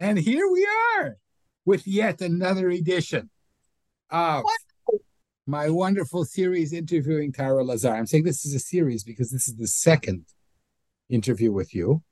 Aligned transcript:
And 0.00 0.18
here 0.18 0.48
we 0.48 0.66
are 0.96 1.16
with 1.64 1.86
yet 1.86 2.20
another 2.20 2.70
edition 2.70 3.30
of 4.10 4.44
my 5.44 5.68
wonderful 5.68 6.24
series 6.24 6.72
interviewing 6.72 7.32
Tara 7.32 7.64
Lazar. 7.64 7.94
I'm 7.94 8.06
saying 8.06 8.22
this 8.22 8.46
is 8.46 8.54
a 8.54 8.60
series 8.60 9.02
because 9.02 9.30
this 9.32 9.48
is 9.48 9.56
the 9.56 9.66
second 9.66 10.26
interview 11.08 11.50
with 11.50 11.74
you, 11.74 12.02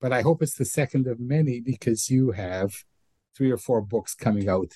but 0.00 0.12
I 0.12 0.22
hope 0.22 0.42
it's 0.42 0.56
the 0.56 0.64
second 0.64 1.06
of 1.06 1.20
many 1.20 1.60
because 1.60 2.10
you 2.10 2.32
have 2.32 2.74
three 3.36 3.52
or 3.52 3.58
four 3.58 3.80
books 3.80 4.14
coming 4.14 4.48
out 4.48 4.72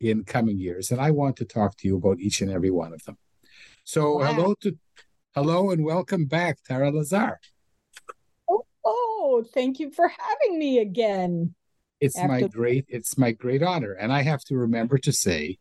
in 0.00 0.24
coming 0.24 0.58
years, 0.58 0.90
and 0.90 1.00
I 1.00 1.12
want 1.12 1.36
to 1.36 1.44
talk 1.44 1.76
to 1.76 1.86
you 1.86 1.96
about 1.96 2.18
each 2.18 2.40
and 2.40 2.50
every 2.50 2.70
one 2.70 2.92
of 2.92 3.04
them. 3.04 3.16
So, 3.84 4.18
Wow. 4.18 4.32
hello 4.32 4.54
to 4.62 4.76
hello 5.34 5.70
and 5.70 5.84
welcome 5.84 6.24
back, 6.24 6.58
Tara 6.64 6.90
Lazar. 6.90 7.38
Oh, 8.48 8.66
oh, 8.84 9.44
thank 9.54 9.78
you 9.78 9.92
for 9.92 10.08
having 10.08 10.58
me 10.58 10.78
again. 10.78 11.54
It's 12.00 12.16
my 12.16 12.42
great 12.42 12.86
it's 12.88 13.18
my 13.18 13.32
great 13.32 13.62
honor. 13.62 13.92
And 13.92 14.12
I 14.12 14.22
have 14.22 14.42
to 14.44 14.56
remember 14.56 14.98
to 14.98 15.12
say 15.12 15.58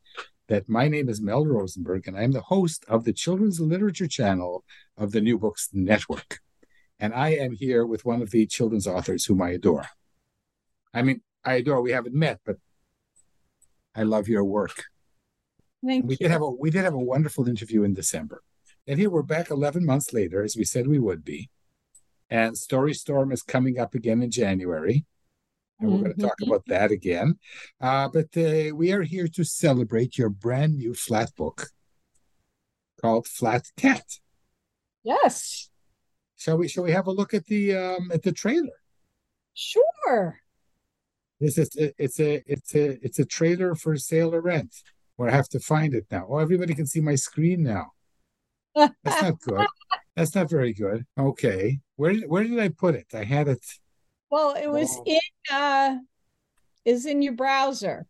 that 0.47 0.69
my 0.69 0.87
name 0.87 1.09
is 1.09 1.21
Mel 1.21 1.45
Rosenberg 1.45 2.07
and 2.07 2.17
I'm 2.17 2.31
the 2.31 2.41
host 2.41 2.85
of 2.87 3.03
the 3.03 3.13
Children's 3.13 3.59
Literature 3.59 4.07
channel 4.07 4.63
of 4.97 5.11
the 5.11 5.21
New 5.21 5.37
Books 5.37 5.69
Network. 5.73 6.39
And 6.99 7.13
I 7.13 7.29
am 7.29 7.53
here 7.53 7.85
with 7.85 8.03
one 8.03 8.21
of 8.21 8.31
the 8.31 8.45
children's 8.45 8.87
authors 8.87 9.25
whom 9.25 9.41
I 9.41 9.51
adore. 9.51 9.85
I 10.93 11.01
mean, 11.01 11.21
I 11.45 11.55
adore, 11.55 11.81
we 11.81 11.91
haven't 11.91 12.15
met, 12.15 12.39
but 12.45 12.57
I 13.95 14.03
love 14.03 14.27
your 14.27 14.43
work. 14.43 14.83
Thank 15.85 16.05
We 16.05 16.13
you. 16.13 16.17
did 16.17 16.31
have 16.31 16.41
a 16.41 16.49
we 16.49 16.71
did 16.71 16.83
have 16.83 16.93
a 16.93 16.99
wonderful 16.99 17.47
interview 17.47 17.83
in 17.83 17.93
December. 17.93 18.41
And 18.87 18.99
here 18.99 19.09
we're 19.09 19.21
back 19.21 19.51
11 19.51 19.85
months 19.85 20.13
later, 20.13 20.43
as 20.43 20.55
we 20.57 20.63
said 20.63 20.87
we 20.87 20.99
would 20.99 21.23
be. 21.23 21.49
And 22.29 22.55
Storystorm 22.55 23.31
is 23.31 23.41
coming 23.41 23.79
up 23.79 23.93
again 23.93 24.21
in 24.21 24.31
January. 24.31 25.05
And 25.79 25.91
we're 25.91 25.99
going 25.99 26.13
to 26.15 26.21
talk 26.21 26.37
Mhm. 26.41 26.47
about 26.47 26.65
that 26.67 26.91
again. 26.91 27.39
Uh, 27.79 28.09
but 28.09 28.35
uh, 28.35 28.75
we 28.75 28.91
are 28.91 29.01
here 29.03 29.27
to 29.29 29.43
celebrate 29.43 30.17
your 30.17 30.29
brand 30.29 30.75
new 30.77 30.93
flat 30.93 31.33
book 31.35 31.69
called 33.01 33.27
Flat 33.27 33.65
Cat. 33.77 34.05
Yes, 35.03 35.69
Shall 36.37 36.57
we 36.57 36.67
shall 36.69 36.83
we 36.83 36.91
have 36.91 37.07
a 37.07 37.11
look 37.11 37.33
at 37.33 37.45
the 37.47 37.75
um, 37.75 38.11
at 38.13 38.23
the 38.23 38.31
trailer? 38.31 38.77
sure. 39.53 40.39
This 41.41 41.57
is 41.57 41.69
it's 41.75 42.19
a 42.19 42.43
it's 42.45 42.75
a 42.75 42.97
it's 43.05 43.19
a 43.19 43.25
trailer 43.25 43.75
for 43.75 43.95
sale 43.97 44.33
or 44.35 44.41
rent. 44.41 44.73
Where 45.15 45.29
I 45.29 45.33
have 45.35 45.49
to 45.49 45.59
find 45.59 45.93
it 45.93 46.05
now. 46.11 46.27
Oh, 46.29 46.37
everybody 46.37 46.73
can 46.73 46.85
see 46.85 47.01
my 47.01 47.15
screen 47.15 47.63
now. 47.63 47.91
That's 48.75 49.21
not 49.21 49.39
good. 49.41 49.65
That's 50.15 50.33
not 50.35 50.49
very 50.49 50.73
good. 50.73 51.05
Okay. 51.17 51.79
Where 51.97 52.15
where 52.27 52.43
did 52.43 52.59
I 52.59 52.69
put 52.69 52.95
it? 52.95 53.07
I 53.13 53.23
had 53.25 53.47
it. 53.49 53.65
Well, 54.29 54.55
it 54.55 54.67
was 54.69 54.89
Oh. 54.97 55.03
in 55.05 55.19
uh 55.51 55.97
is 56.85 57.05
in 57.05 57.21
your 57.21 57.33
browser. 57.33 58.05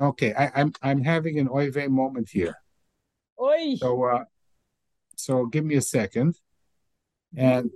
Okay, 0.00 0.32
I, 0.34 0.50
I'm 0.54 0.72
I'm 0.82 1.02
having 1.02 1.38
an 1.38 1.48
oy 1.48 1.70
vey 1.70 1.88
moment 1.88 2.28
here. 2.30 2.54
Oi. 3.40 3.74
So 3.76 4.04
uh 4.04 4.24
so 5.16 5.46
give 5.46 5.64
me 5.64 5.74
a 5.76 5.80
second. 5.82 6.38
And 7.36 7.70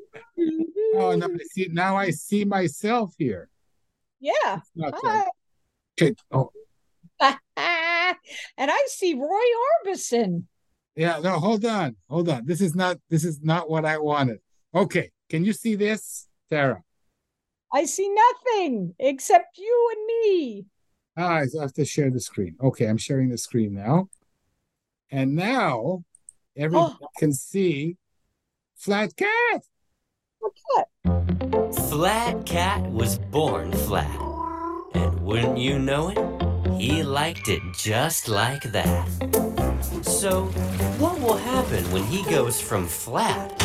oh 0.94 1.14
no, 1.16 1.26
I 1.26 1.38
see 1.50 1.68
now 1.70 1.96
I 1.96 2.10
see 2.10 2.44
myself 2.44 3.14
here. 3.18 3.48
Yeah. 4.20 4.56
It's 4.58 4.70
not 4.74 4.92
good. 4.94 5.02
Hi. 5.04 5.26
Okay. 6.00 6.14
Oh 6.30 6.50
and 7.20 7.36
I 8.70 8.84
see 8.88 9.14
Roy 9.14 9.48
Orbison. 9.86 10.44
yeah, 10.96 11.20
no, 11.22 11.38
hold 11.38 11.64
on. 11.64 11.96
Hold 12.08 12.28
on. 12.28 12.46
This 12.46 12.60
is 12.60 12.74
not 12.74 12.98
this 13.10 13.24
is 13.24 13.40
not 13.42 13.68
what 13.68 13.84
I 13.84 13.98
wanted. 13.98 14.38
Okay. 14.74 15.10
Can 15.28 15.44
you 15.44 15.52
see 15.52 15.74
this, 15.76 16.28
Tara? 16.50 16.82
I 17.74 17.84
see 17.86 18.08
nothing 18.14 18.94
except 18.98 19.56
you 19.58 19.90
and 19.96 20.06
me. 20.06 20.66
Ah, 21.16 21.40
I 21.40 21.46
have 21.60 21.72
to 21.74 21.84
share 21.84 22.10
the 22.10 22.20
screen. 22.20 22.56
Okay, 22.62 22.86
I'm 22.86 22.98
sharing 22.98 23.28
the 23.30 23.38
screen 23.38 23.74
now. 23.74 24.08
And 25.10 25.34
now 25.34 26.04
everyone 26.56 26.96
Oh. 27.00 27.08
can 27.18 27.32
see 27.32 27.96
Flat 28.76 29.14
Cat. 29.16 29.62
Flat 31.90 32.44
Cat 32.46 32.82
was 32.90 33.18
born 33.18 33.72
flat. 33.72 34.20
And 34.94 35.20
wouldn't 35.22 35.58
you 35.58 35.78
know 35.78 36.08
it? 36.10 36.80
He 36.80 37.02
liked 37.02 37.48
it 37.48 37.62
just 37.76 38.28
like 38.28 38.62
that. 38.72 39.06
So, 40.02 40.46
what 40.98 41.18
will 41.20 41.36
happen 41.36 41.84
when 41.92 42.04
he 42.04 42.22
goes 42.24 42.60
from 42.60 42.86
flat 42.86 43.56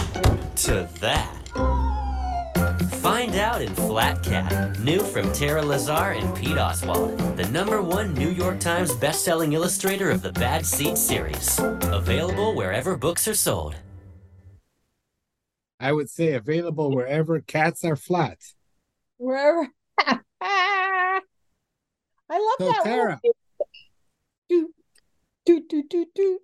to 0.68 0.88
that? 1.02 1.34
Find 3.08 3.36
out 3.36 3.62
in 3.62 3.74
Flat 3.74 4.22
Cat, 4.22 4.78
new 4.82 5.00
from 5.00 5.32
Tara 5.32 5.62
Lazar 5.64 6.12
and 6.12 6.36
Pete 6.36 6.58
Oswald, 6.58 7.18
the 7.38 7.48
number 7.52 7.82
one 7.82 8.14
New 8.14 8.30
York 8.32 8.60
Times 8.60 8.94
best-selling 8.94 9.54
illustrator 9.54 10.12
of 10.12 10.22
the 10.22 10.34
Bad 10.34 10.66
Seed 10.66 10.98
series. 10.98 11.58
Available 11.84 12.54
wherever 12.54 12.98
books 12.98 13.26
are 13.26 13.34
sold. 13.34 13.78
I 15.80 15.94
would 15.94 16.10
say 16.10 16.34
available 16.34 16.94
wherever 16.94 17.40
cats 17.40 17.86
are 17.86 17.96
flat. 17.96 18.40
Wherever. 19.16 19.70
I 20.42 21.22
love 22.30 22.56
So, 22.60 22.66
that. 22.68 22.82
Tara. 22.84 23.22
little- 24.50 24.68
Do, 25.46 25.62
do, 25.66 25.84
do, 25.90 26.06
do, 26.14 26.40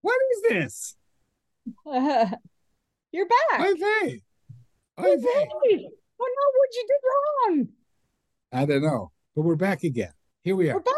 What 0.00 0.18
is 0.36 0.42
this? 0.48 0.96
do. 1.66 1.72
You're 3.12 3.28
back. 3.28 3.60
Oy 3.60 3.74
vey. 4.98 5.48
Hey, 5.64 5.88
Oh 6.20 6.28
no, 6.36 6.44
what'd 6.56 6.74
you 6.74 6.86
do 6.88 6.98
wrong? 7.58 7.68
I 8.52 8.64
don't 8.66 8.82
know, 8.82 9.10
but 9.34 9.42
we're 9.42 9.56
back 9.56 9.82
again. 9.82 10.12
Here 10.44 10.54
we 10.54 10.70
are. 10.70 10.74
We're 10.74 10.80
back. 10.82 10.94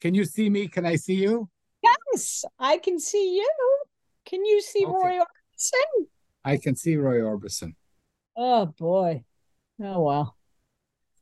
Can 0.00 0.14
you 0.14 0.24
see 0.24 0.48
me? 0.48 0.66
Can 0.68 0.86
I 0.86 0.96
see 0.96 1.14
you? 1.16 1.48
Yes, 1.82 2.44
I 2.58 2.78
can 2.78 2.98
see 2.98 3.36
you. 3.36 3.50
Can 4.24 4.44
you 4.44 4.60
see 4.62 4.84
Okay. 4.86 4.92
Roy 4.92 5.18
Orbison? 5.18 6.06
I 6.44 6.56
can 6.56 6.74
see 6.76 6.96
Roy 6.96 7.18
Orbison. 7.20 7.74
Oh 8.36 8.66
boy. 8.66 9.24
Oh 9.82 10.00
well. 10.02 10.36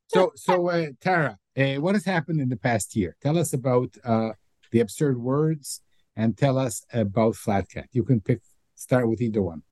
So, 0.08 0.32
so 0.37 0.69
uh, 0.70 0.87
Tara, 1.00 1.38
uh, 1.56 1.75
what 1.81 1.94
has 1.94 2.05
happened 2.05 2.41
in 2.41 2.49
the 2.49 2.56
past 2.56 2.94
year? 2.96 3.17
Tell 3.20 3.37
us 3.37 3.52
about 3.52 3.96
uh, 4.05 4.31
the 4.70 4.81
absurd 4.81 5.19
words 5.20 5.82
and 6.17 6.37
tell 6.37 6.56
us 6.56 6.84
about 6.93 7.37
Flat 7.37 7.69
Cat. 7.69 7.88
You 7.93 8.05
can 8.05 8.20
pick, 8.20 8.41
start 8.75 9.08
with 9.08 9.20
either 9.20 9.43
one. 9.43 9.62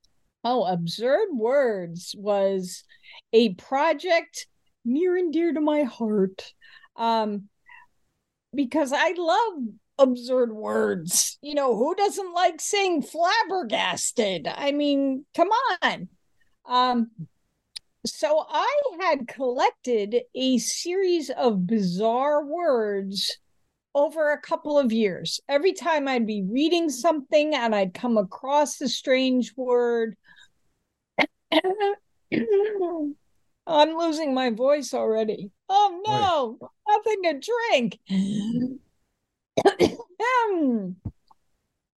Oh, 0.49 0.63
Absurd 0.63 1.31
Words 1.33 2.15
was 2.17 2.85
a 3.33 3.55
project 3.55 4.47
near 4.85 5.17
and 5.17 5.33
dear 5.33 5.53
to 5.53 5.61
my 5.61 5.83
heart. 5.83 6.55
Um, 6.95 7.49
because 8.55 8.93
I 8.95 9.13
love 9.19 9.65
absurd 9.99 10.53
words. 10.53 11.37
You 11.43 11.55
know, 11.57 11.77
who 11.77 11.97
doesn't 11.97 12.33
like 12.33 12.61
saying 12.61 13.03
flabbergasted? 13.03 14.47
I 14.47 14.71
mean, 14.71 15.25
come 15.35 15.51
on. 15.83 16.09
Um, 16.65 17.11
so 18.07 18.47
I 18.49 18.83
had 19.01 19.27
collected 19.27 20.15
a 20.33 20.59
series 20.59 21.29
of 21.29 21.67
bizarre 21.67 22.45
words 22.47 23.37
over 23.97 24.31
a 24.31 24.41
couple 24.41 24.79
of 24.79 24.93
years. 24.93 25.41
Every 25.49 25.73
time 25.73 26.07
I'd 26.07 26.25
be 26.25 26.47
reading 26.49 26.89
something 26.89 27.53
and 27.53 27.75
I'd 27.75 27.95
come 27.95 28.17
across 28.17 28.81
a 28.81 28.89
strange 28.89 29.53
word, 29.57 30.17
I'm 33.67 33.97
losing 33.97 34.35
my 34.35 34.51
voice 34.51 34.95
already. 34.95 35.51
Oh 35.69 36.01
no, 36.07 36.71
nothing 36.89 37.23
to 37.25 37.41
drink. 37.41 37.99
um, 40.51 40.97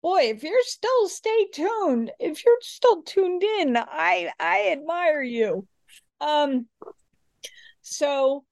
boy, 0.01 0.21
if 0.23 0.43
you're 0.43 0.61
still 0.63 1.07
stay 1.07 1.47
tuned, 1.53 2.11
if 2.19 2.43
you're 2.43 2.57
still 2.61 3.03
tuned 3.03 3.43
in, 3.43 3.77
I 3.77 4.31
I 4.39 4.69
admire 4.71 5.21
you. 5.21 5.67
Um 6.21 6.67
so 7.81 8.43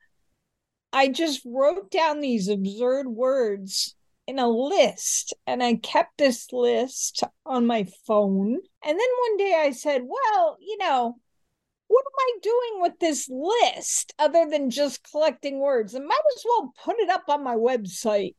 I 0.94 1.10
just 1.10 1.42
wrote 1.46 1.92
down 1.92 2.22
these 2.22 2.48
absurd 2.48 3.08
words 3.08 3.96
in 4.28 4.40
a 4.40 4.48
list 4.48 5.34
and 5.48 5.64
I 5.64 5.76
kept 5.76 6.18
this 6.18 6.52
list 6.52 7.24
on 7.46 7.66
my 7.66 7.88
phone. 8.06 8.58
And 8.84 9.00
then 9.00 9.08
one 9.30 9.38
day 9.38 9.56
I 9.58 9.72
said, 9.72 10.02
well, 10.06 10.58
you 10.60 10.78
know, 10.78 11.18
what 11.88 12.04
am 12.06 12.20
I 12.20 12.40
doing 12.42 12.82
with 12.82 13.00
this 13.00 13.30
list 13.30 14.14
other 14.20 14.46
than 14.50 14.70
just 14.70 15.10
collecting 15.10 15.60
words? 15.60 15.96
I 15.96 16.00
might 16.00 16.20
as 16.36 16.44
well 16.46 16.74
put 16.84 17.00
it 17.00 17.10
up 17.10 17.24
on 17.30 17.44
my 17.44 17.56
website. 17.56 18.36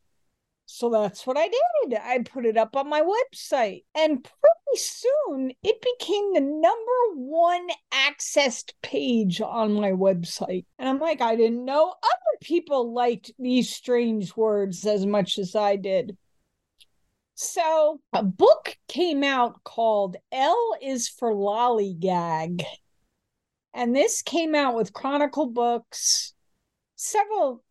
So 0.70 0.90
that's 0.90 1.26
what 1.26 1.38
I 1.38 1.48
did. 1.48 1.98
I 1.98 2.18
put 2.18 2.44
it 2.44 2.58
up 2.58 2.76
on 2.76 2.90
my 2.90 3.00
website. 3.00 3.84
And 3.94 4.22
pretty 4.22 4.76
soon 4.76 5.52
it 5.62 5.80
became 5.80 6.34
the 6.34 6.42
number 6.42 7.14
one 7.14 7.68
accessed 7.90 8.74
page 8.82 9.40
on 9.40 9.72
my 9.72 9.92
website. 9.92 10.66
And 10.78 10.86
I'm 10.86 10.98
like, 10.98 11.22
I 11.22 11.36
didn't 11.36 11.64
know 11.64 11.88
other 11.88 12.38
people 12.42 12.92
liked 12.92 13.32
these 13.38 13.74
strange 13.74 14.36
words 14.36 14.84
as 14.84 15.06
much 15.06 15.38
as 15.38 15.56
I 15.56 15.76
did. 15.76 16.18
So 17.34 18.02
a 18.12 18.22
book 18.22 18.76
came 18.88 19.24
out 19.24 19.64
called 19.64 20.18
L 20.30 20.76
is 20.82 21.08
for 21.08 21.32
Lollygag. 21.32 22.62
And 23.72 23.96
this 23.96 24.20
came 24.20 24.54
out 24.54 24.74
with 24.74 24.92
Chronicle 24.92 25.46
Books 25.46 26.34
several 26.94 27.64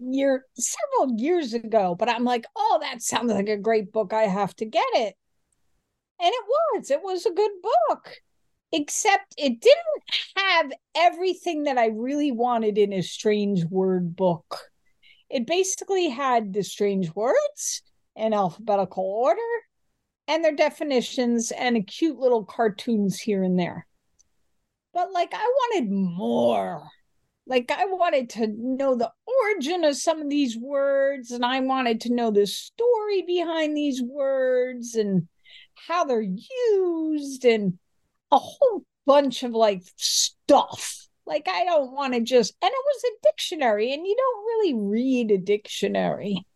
year 0.00 0.44
several 0.54 1.18
years 1.18 1.54
ago, 1.54 1.94
but 1.98 2.08
I'm 2.08 2.24
like, 2.24 2.44
oh, 2.56 2.78
that 2.82 3.02
sounds 3.02 3.32
like 3.32 3.48
a 3.48 3.56
great 3.56 3.92
book. 3.92 4.12
I 4.12 4.22
have 4.22 4.54
to 4.56 4.64
get 4.64 4.86
it. 4.94 5.14
And 6.20 6.32
it 6.32 6.44
was. 6.46 6.90
It 6.90 7.02
was 7.02 7.26
a 7.26 7.32
good 7.32 7.50
book. 7.62 8.10
Except 8.72 9.34
it 9.36 9.60
didn't 9.60 10.36
have 10.36 10.72
everything 10.94 11.64
that 11.64 11.76
I 11.76 11.86
really 11.86 12.30
wanted 12.30 12.78
in 12.78 12.92
a 12.92 13.02
strange 13.02 13.64
word 13.64 14.14
book. 14.14 14.60
It 15.28 15.46
basically 15.46 16.08
had 16.08 16.52
the 16.52 16.62
strange 16.62 17.14
words 17.14 17.82
in 18.14 18.32
alphabetical 18.32 19.04
order 19.04 19.40
and 20.28 20.44
their 20.44 20.54
definitions 20.54 21.50
and 21.50 21.76
a 21.76 21.82
cute 21.82 22.18
little 22.18 22.44
cartoons 22.44 23.18
here 23.18 23.42
and 23.42 23.58
there. 23.58 23.86
But 24.92 25.12
like 25.12 25.30
I 25.32 25.44
wanted 25.44 25.90
more 25.90 26.88
like 27.50 27.72
I 27.72 27.84
wanted 27.86 28.30
to 28.30 28.46
know 28.46 28.94
the 28.94 29.10
origin 29.26 29.82
of 29.82 29.96
some 29.96 30.22
of 30.22 30.30
these 30.30 30.56
words 30.56 31.32
and 31.32 31.44
I 31.44 31.58
wanted 31.58 32.00
to 32.02 32.14
know 32.14 32.30
the 32.30 32.46
story 32.46 33.22
behind 33.26 33.76
these 33.76 34.00
words 34.00 34.94
and 34.94 35.26
how 35.88 36.04
they're 36.04 36.22
used 36.22 37.44
and 37.44 37.76
a 38.30 38.38
whole 38.38 38.84
bunch 39.04 39.42
of 39.42 39.50
like 39.50 39.82
stuff. 39.96 41.08
Like 41.26 41.48
I 41.48 41.64
don't 41.64 41.90
want 41.90 42.14
to 42.14 42.20
just 42.20 42.54
and 42.62 42.70
it 42.70 42.84
was 42.86 43.02
a 43.04 43.28
dictionary 43.28 43.92
and 43.92 44.06
you 44.06 44.16
don't 44.16 44.44
really 44.44 44.74
read 44.74 45.32
a 45.32 45.38
dictionary. 45.38 46.46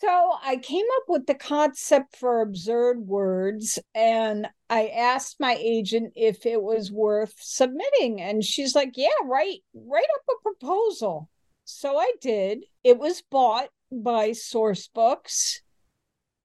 So 0.00 0.32
I 0.42 0.56
came 0.56 0.86
up 0.96 1.04
with 1.06 1.26
the 1.26 1.36
concept 1.36 2.16
for 2.16 2.40
absurd 2.40 3.06
words 3.06 3.78
and 3.94 4.48
I 4.68 4.88
asked 4.88 5.36
my 5.38 5.56
agent 5.60 6.14
if 6.16 6.46
it 6.46 6.60
was 6.60 6.90
worth 6.90 7.34
submitting. 7.38 8.20
And 8.20 8.42
she's 8.42 8.74
like, 8.74 8.94
Yeah, 8.96 9.10
write 9.24 9.60
write 9.72 10.08
up 10.16 10.36
a 10.36 10.42
proposal. 10.42 11.28
So 11.64 11.96
I 11.96 12.10
did. 12.20 12.64
It 12.82 12.98
was 12.98 13.22
bought 13.30 13.68
by 13.92 14.30
Sourcebooks. 14.30 15.60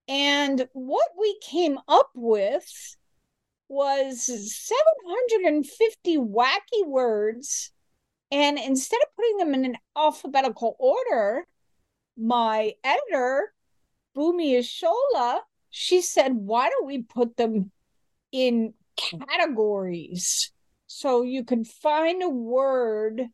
And 0.07 0.67
what 0.73 1.07
we 1.19 1.39
came 1.41 1.79
up 1.87 2.11
with 2.13 2.95
was 3.67 4.25
750 4.67 6.17
wacky 6.17 6.85
words. 6.85 7.71
And 8.31 8.59
instead 8.59 9.01
of 9.01 9.15
putting 9.15 9.37
them 9.37 9.55
in 9.55 9.65
an 9.65 9.77
alphabetical 9.97 10.75
order, 10.77 11.47
my 12.19 12.73
editor, 12.83 13.53
Bumi 14.15 14.57
Ishola, 14.59 15.39
she 15.69 16.01
said, 16.01 16.33
why 16.35 16.69
don't 16.69 16.87
we 16.87 17.03
put 17.03 17.37
them 17.37 17.71
in 18.31 18.73
categories 18.95 20.51
so 20.87 21.21
you 21.21 21.43
can 21.43 21.63
find 21.63 22.21
a 22.21 22.29
word 22.29 23.27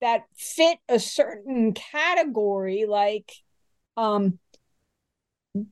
that 0.00 0.24
fit 0.36 0.78
a 0.88 0.98
certain 0.98 1.72
category 1.72 2.84
like 2.88 3.32
um 3.96 4.38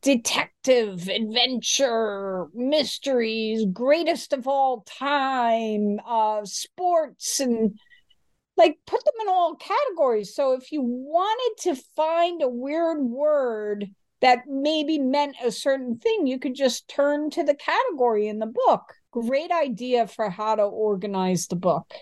detective 0.00 1.08
adventure 1.08 2.46
mysteries 2.54 3.64
greatest 3.72 4.32
of 4.32 4.46
all 4.46 4.82
time 4.82 5.98
uh 6.06 6.44
sports 6.44 7.40
and 7.40 7.78
like 8.56 8.78
put 8.86 9.04
them 9.04 9.14
in 9.22 9.28
all 9.28 9.56
categories. 9.56 10.34
So 10.34 10.52
if 10.52 10.72
you 10.72 10.82
wanted 10.82 11.62
to 11.62 11.82
find 11.94 12.42
a 12.42 12.48
weird 12.48 13.02
word 13.02 13.90
that 14.20 14.40
maybe 14.46 14.98
meant 14.98 15.36
a 15.44 15.52
certain 15.52 15.98
thing, 15.98 16.26
you 16.26 16.38
could 16.38 16.54
just 16.54 16.88
turn 16.88 17.30
to 17.30 17.44
the 17.44 17.54
category 17.54 18.28
in 18.28 18.38
the 18.38 18.46
book. 18.46 18.94
Great 19.10 19.50
idea 19.50 20.06
for 20.06 20.30
how 20.30 20.54
to 20.54 20.62
organize 20.62 21.46
the 21.46 21.56
book. 21.56 21.92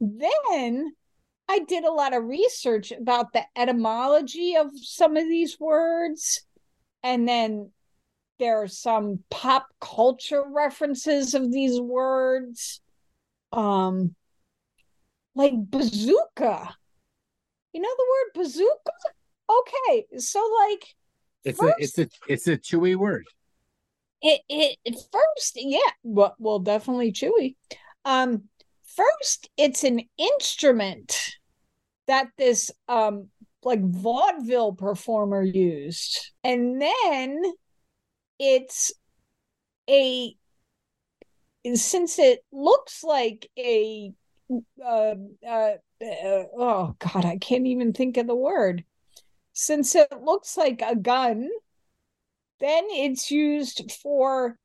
Then 0.00 0.94
I 1.48 1.60
did 1.60 1.84
a 1.84 1.92
lot 1.92 2.14
of 2.14 2.24
research 2.24 2.90
about 2.90 3.32
the 3.32 3.44
etymology 3.54 4.56
of 4.56 4.70
some 4.74 5.16
of 5.16 5.28
these 5.28 5.60
words. 5.60 6.42
And 7.02 7.28
then 7.28 7.70
there 8.38 8.62
are 8.62 8.68
some 8.68 9.20
pop 9.30 9.68
culture 9.80 10.42
references 10.46 11.34
of 11.34 11.52
these 11.52 11.80
words. 11.80 12.80
Um, 13.52 14.14
like 15.36 15.52
bazooka. 15.54 16.74
You 17.72 17.80
know 17.82 17.94
the 17.96 18.06
word 18.10 18.42
bazooka? 18.42 18.92
Okay, 19.48 20.06
so 20.18 20.40
like 20.68 20.94
it's 21.44 21.60
first, 21.60 21.78
a 21.78 21.82
it's 21.82 21.98
a 21.98 22.08
it's 22.26 22.48
a 22.48 22.56
chewy 22.56 22.96
word. 22.96 23.26
It 24.22 24.40
it 24.48 24.96
first, 25.12 25.52
yeah, 25.56 25.78
well, 26.02 26.34
well, 26.38 26.58
definitely 26.58 27.12
chewy. 27.12 27.54
Um, 28.04 28.44
first, 28.86 29.50
it's 29.56 29.84
an 29.84 30.00
instrument 30.18 31.16
that 32.08 32.28
this 32.38 32.70
um 32.88 33.28
like 33.62 33.82
vaudeville 33.82 34.72
performer 34.72 35.42
used, 35.42 36.32
and 36.42 36.80
then 36.80 37.42
it's 38.38 38.90
a 39.88 40.34
since 41.74 42.18
it 42.18 42.40
looks 42.52 43.04
like 43.04 43.50
a 43.58 44.12
uh, 44.50 45.14
uh, 45.46 45.72
uh, 46.00 46.44
oh 46.58 46.94
god 46.98 47.24
i 47.24 47.36
can't 47.38 47.66
even 47.66 47.92
think 47.92 48.16
of 48.16 48.26
the 48.26 48.34
word. 48.34 48.84
Since 49.52 49.94
it 49.94 50.12
looks 50.22 50.56
like 50.56 50.82
a 50.82 50.94
gun 50.94 51.48
then 52.60 52.84
it's 52.90 53.30
used 53.30 53.90
for 54.02 54.58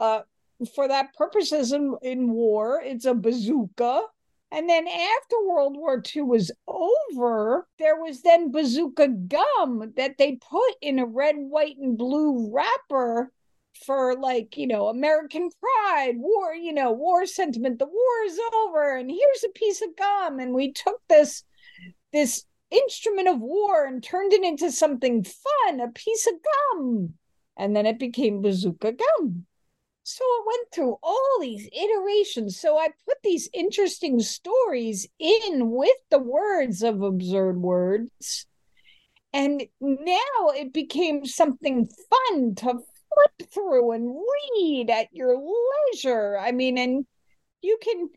uh 0.00 0.20
for 0.74 0.88
that 0.88 1.14
purposes 1.14 1.72
in, 1.72 1.96
in 2.02 2.32
war. 2.32 2.80
It's 2.82 3.04
a 3.04 3.14
bazooka. 3.14 4.02
And 4.52 4.68
then 4.70 4.86
after 4.86 5.36
world 5.44 5.76
war 5.76 6.02
ii 6.14 6.22
was 6.22 6.52
over 6.66 7.66
there 7.78 8.00
was 8.00 8.22
then 8.22 8.52
bazooka 8.52 9.08
gum 9.08 9.92
that 9.96 10.16
they 10.18 10.36
put 10.36 10.74
in 10.80 10.98
a 10.98 11.06
red 11.06 11.34
white 11.36 11.76
and 11.76 11.98
blue 11.98 12.52
wrapper 12.52 13.32
for 13.84 14.16
like 14.16 14.56
you 14.56 14.66
know 14.66 14.88
american 14.88 15.50
pride 15.60 16.14
war 16.16 16.54
you 16.54 16.72
know 16.72 16.92
war 16.92 17.26
sentiment 17.26 17.78
the 17.78 17.86
war 17.86 18.24
is 18.26 18.38
over 18.64 18.96
and 18.96 19.10
here's 19.10 19.44
a 19.44 19.58
piece 19.58 19.82
of 19.82 19.96
gum. 19.96 20.38
And 20.38 20.54
we 20.54 20.72
took 20.72 21.00
this 21.08 21.44
this 22.12 22.44
instrument 22.70 23.28
of 23.28 23.40
war 23.40 23.86
and 23.86 24.02
turned 24.02 24.32
it 24.32 24.42
into 24.42 24.72
something 24.72 25.24
fun 25.24 25.80
a 25.80 25.88
piece 25.88 26.26
of 26.26 26.34
gum. 26.74 27.14
And 27.56 27.74
then 27.74 27.86
it 27.86 27.98
became 27.98 28.42
bazooka 28.42 28.92
gum. 28.92 29.46
So 30.02 30.24
it 30.24 30.46
went 30.46 30.72
through 30.72 30.96
all 31.02 31.38
these 31.40 31.68
iterations. 31.72 32.60
So 32.60 32.78
i 32.78 32.88
put 33.06 33.16
these 33.24 33.48
interesting 33.52 34.20
stories 34.20 35.08
in 35.18 35.70
with 35.70 35.96
the 36.10 36.18
words 36.18 36.82
of 36.82 37.02
absurd 37.02 37.60
words. 37.60 38.46
And 39.32 39.64
now 39.80 40.48
it 40.54 40.72
became 40.72 41.26
something 41.26 41.88
fun 42.10 42.54
to 42.56 42.78
flip 43.16 43.50
through 43.50 43.92
and 43.92 44.14
read 44.54 44.90
at 44.90 45.08
your 45.12 45.36
leisure. 45.36 46.38
I 46.38 46.52
mean, 46.52 46.78
and 46.78 47.06
you 47.62 47.78
can, 47.82 48.08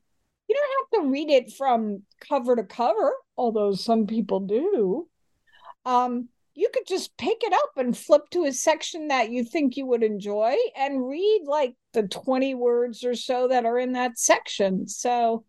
you 0.48 0.56
don't 0.56 0.94
have 0.94 1.04
to 1.04 1.10
read 1.10 1.30
it 1.30 1.54
from 1.54 2.04
cover 2.28 2.56
to 2.56 2.64
cover, 2.64 3.14
although 3.38 3.74
some 3.74 4.08
people 4.08 4.42
do. 4.42 5.08
Um, 5.86 6.30
you 6.60 6.70
could 6.74 6.88
just 6.88 7.16
pick 7.18 7.38
it 7.42 7.54
up 7.54 7.78
and 7.78 7.98
flip 7.98 8.30
to 8.32 8.44
a 8.44 8.52
section 8.52 9.08
that 9.08 9.32
you 9.32 9.46
think 9.46 9.78
you 9.78 9.86
would 9.86 10.04
enjoy 10.04 10.56
and 10.76 11.08
read 11.08 11.44
like 11.46 11.76
the 11.94 12.04
20 12.04 12.54
words 12.56 13.06
or 13.06 13.16
so 13.16 13.48
that 13.48 13.66
are 13.66 13.80
in 13.80 13.94
that 13.94 14.20
section. 14.20 14.86
So 14.88 15.46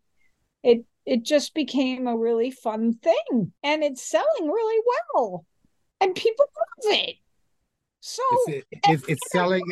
it 0.63 0.85
it 1.05 1.23
just 1.23 1.53
became 1.53 2.07
a 2.07 2.17
really 2.17 2.51
fun 2.51 2.93
thing 2.93 3.51
and 3.63 3.83
it's 3.83 4.09
selling 4.09 4.47
really 4.47 4.83
well 5.13 5.45
and 5.99 6.15
people 6.15 6.45
love 6.55 6.93
it. 6.93 7.15
So 8.01 8.23
it's, 8.47 8.65
it, 8.71 9.03
it's 9.07 9.31
selling 9.31 9.63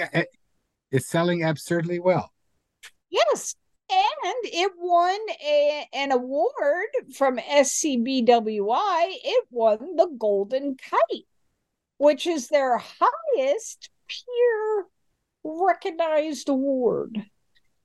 it's 0.91 1.09
selling 1.09 1.43
absurdly 1.43 1.99
well. 1.99 2.31
Yes, 3.09 3.55
and 3.89 4.35
it 4.43 4.71
won 4.77 5.19
a, 5.43 5.87
an 5.93 6.11
award 6.11 6.87
from 7.15 7.37
SCBWI. 7.37 9.13
It 9.23 9.45
won 9.49 9.95
the 9.95 10.15
Golden 10.17 10.77
Kite, 10.77 11.25
which 11.97 12.27
is 12.27 12.47
their 12.47 12.77
highest 12.77 13.89
peer 14.07 14.85
recognized 15.43 16.49
award. 16.49 17.23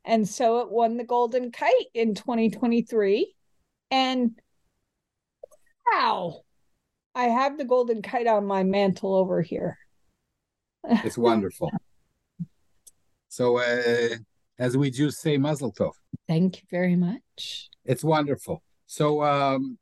And 0.04 0.28
so 0.28 0.60
it 0.60 0.70
won 0.70 0.98
the 0.98 1.04
Golden 1.04 1.50
Kite 1.50 1.88
in 1.94 2.14
2023. 2.14 3.34
And 3.90 4.38
wow, 5.90 6.42
I 7.14 7.24
have 7.24 7.56
the 7.56 7.64
Golden 7.64 8.02
Kite 8.02 8.26
on 8.26 8.44
my 8.44 8.62
mantle 8.62 9.14
over 9.14 9.40
here. 9.40 9.78
It's 10.88 11.18
wonderful. 11.18 11.70
so, 13.28 13.58
uh, 13.58 14.16
as 14.58 14.76
we 14.76 14.90
Jews 14.90 15.18
say, 15.18 15.36
Mazel 15.36 15.72
Tov. 15.72 15.92
Thank 16.28 16.58
you 16.58 16.68
very 16.70 16.96
much. 16.96 17.68
It's 17.84 18.04
wonderful. 18.04 18.62
So, 18.86 19.22
um, 19.22 19.78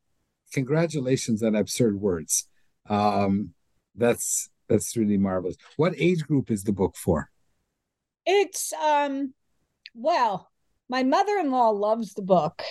congratulations 0.53 1.43
on 1.43 1.55
absurd 1.55 1.99
words. 1.99 2.47
Um, 2.89 3.53
that's 3.95 4.49
that's 4.67 4.95
really 4.97 5.17
marvelous. 5.17 5.55
What 5.77 5.93
age 5.97 6.23
group 6.23 6.49
is 6.49 6.63
the 6.63 6.73
book 6.73 6.95
for? 6.95 7.29
It's 8.25 8.73
um, 8.73 9.33
well, 9.93 10.49
my 10.89 11.03
mother-in-law 11.03 11.71
loves 11.71 12.13
the 12.13 12.21
book. 12.21 12.63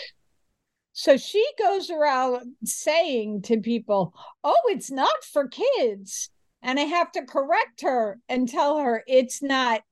So 0.94 1.16
she 1.16 1.44
goes 1.58 1.90
around 1.90 2.54
saying 2.64 3.42
to 3.42 3.60
people, 3.60 4.14
"Oh, 4.44 4.60
it's 4.68 4.90
not 4.90 5.24
for 5.24 5.48
kids." 5.48 6.30
And 6.62 6.78
I 6.78 6.85
have 6.85 7.12
to 7.12 7.25
correct 7.25 7.83
her 7.83 8.21
and 8.28 8.49
tell 8.49 8.78
her 8.78 9.02
it's 9.07 9.42
not 9.42 9.83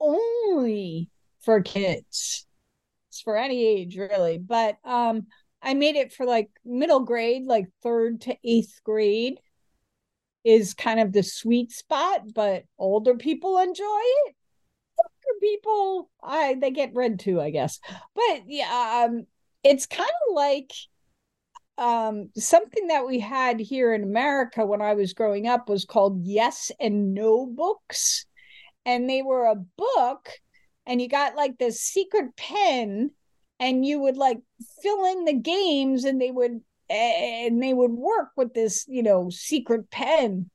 only 0.00 1.10
for 1.40 1.62
kids. 1.62 2.46
It's 3.08 3.20
for 3.22 3.36
any 3.36 3.64
age 3.66 3.96
really, 3.98 4.38
but 4.38 4.78
um 4.84 5.26
I 5.62 5.74
made 5.74 5.96
it 5.96 6.12
for 6.12 6.26
like 6.26 6.50
middle 6.64 7.00
grade, 7.00 7.44
like 7.46 7.68
3rd 7.82 8.22
to 8.22 8.36
8th 8.44 8.80
grade 8.84 9.40
is 10.44 10.74
kind 10.74 11.00
of 11.00 11.12
the 11.12 11.22
sweet 11.22 11.70
spot, 11.72 12.32
but 12.34 12.64
older 12.78 13.14
people 13.14 13.58
enjoy 13.58 13.84
it. 14.26 14.34
Younger 14.98 15.40
people, 15.40 16.10
I 16.22 16.54
they 16.60 16.70
get 16.70 16.94
read 16.94 17.20
too, 17.20 17.40
I 17.40 17.50
guess. 17.50 17.80
But 18.14 18.42
yeah, 18.46 19.06
um 19.08 19.26
it's 19.64 19.86
kind 19.86 20.08
of 20.28 20.34
like 20.34 20.72
um, 21.80 22.28
something 22.36 22.88
that 22.88 23.06
we 23.06 23.18
had 23.18 23.58
here 23.58 23.94
in 23.94 24.02
America 24.02 24.66
when 24.66 24.82
I 24.82 24.92
was 24.92 25.14
growing 25.14 25.48
up 25.48 25.68
was 25.68 25.86
called 25.86 26.20
Yes 26.22 26.70
and 26.78 27.14
No 27.14 27.46
books. 27.46 28.26
And 28.84 29.08
they 29.08 29.22
were 29.22 29.46
a 29.46 29.56
book 29.56 30.28
and 30.86 31.00
you 31.00 31.08
got 31.08 31.36
like 31.36 31.56
this 31.58 31.80
secret 31.80 32.36
pen 32.36 33.10
and 33.58 33.84
you 33.84 33.98
would 34.00 34.18
like 34.18 34.40
fill 34.82 35.06
in 35.06 35.24
the 35.24 35.34
games 35.34 36.04
and 36.04 36.20
they 36.20 36.30
would 36.30 36.60
and 36.90 37.62
they 37.62 37.72
would 37.72 37.92
work 37.92 38.30
with 38.36 38.52
this 38.52 38.84
you 38.86 39.02
know 39.02 39.30
secret 39.30 39.90
pen. 39.90 40.50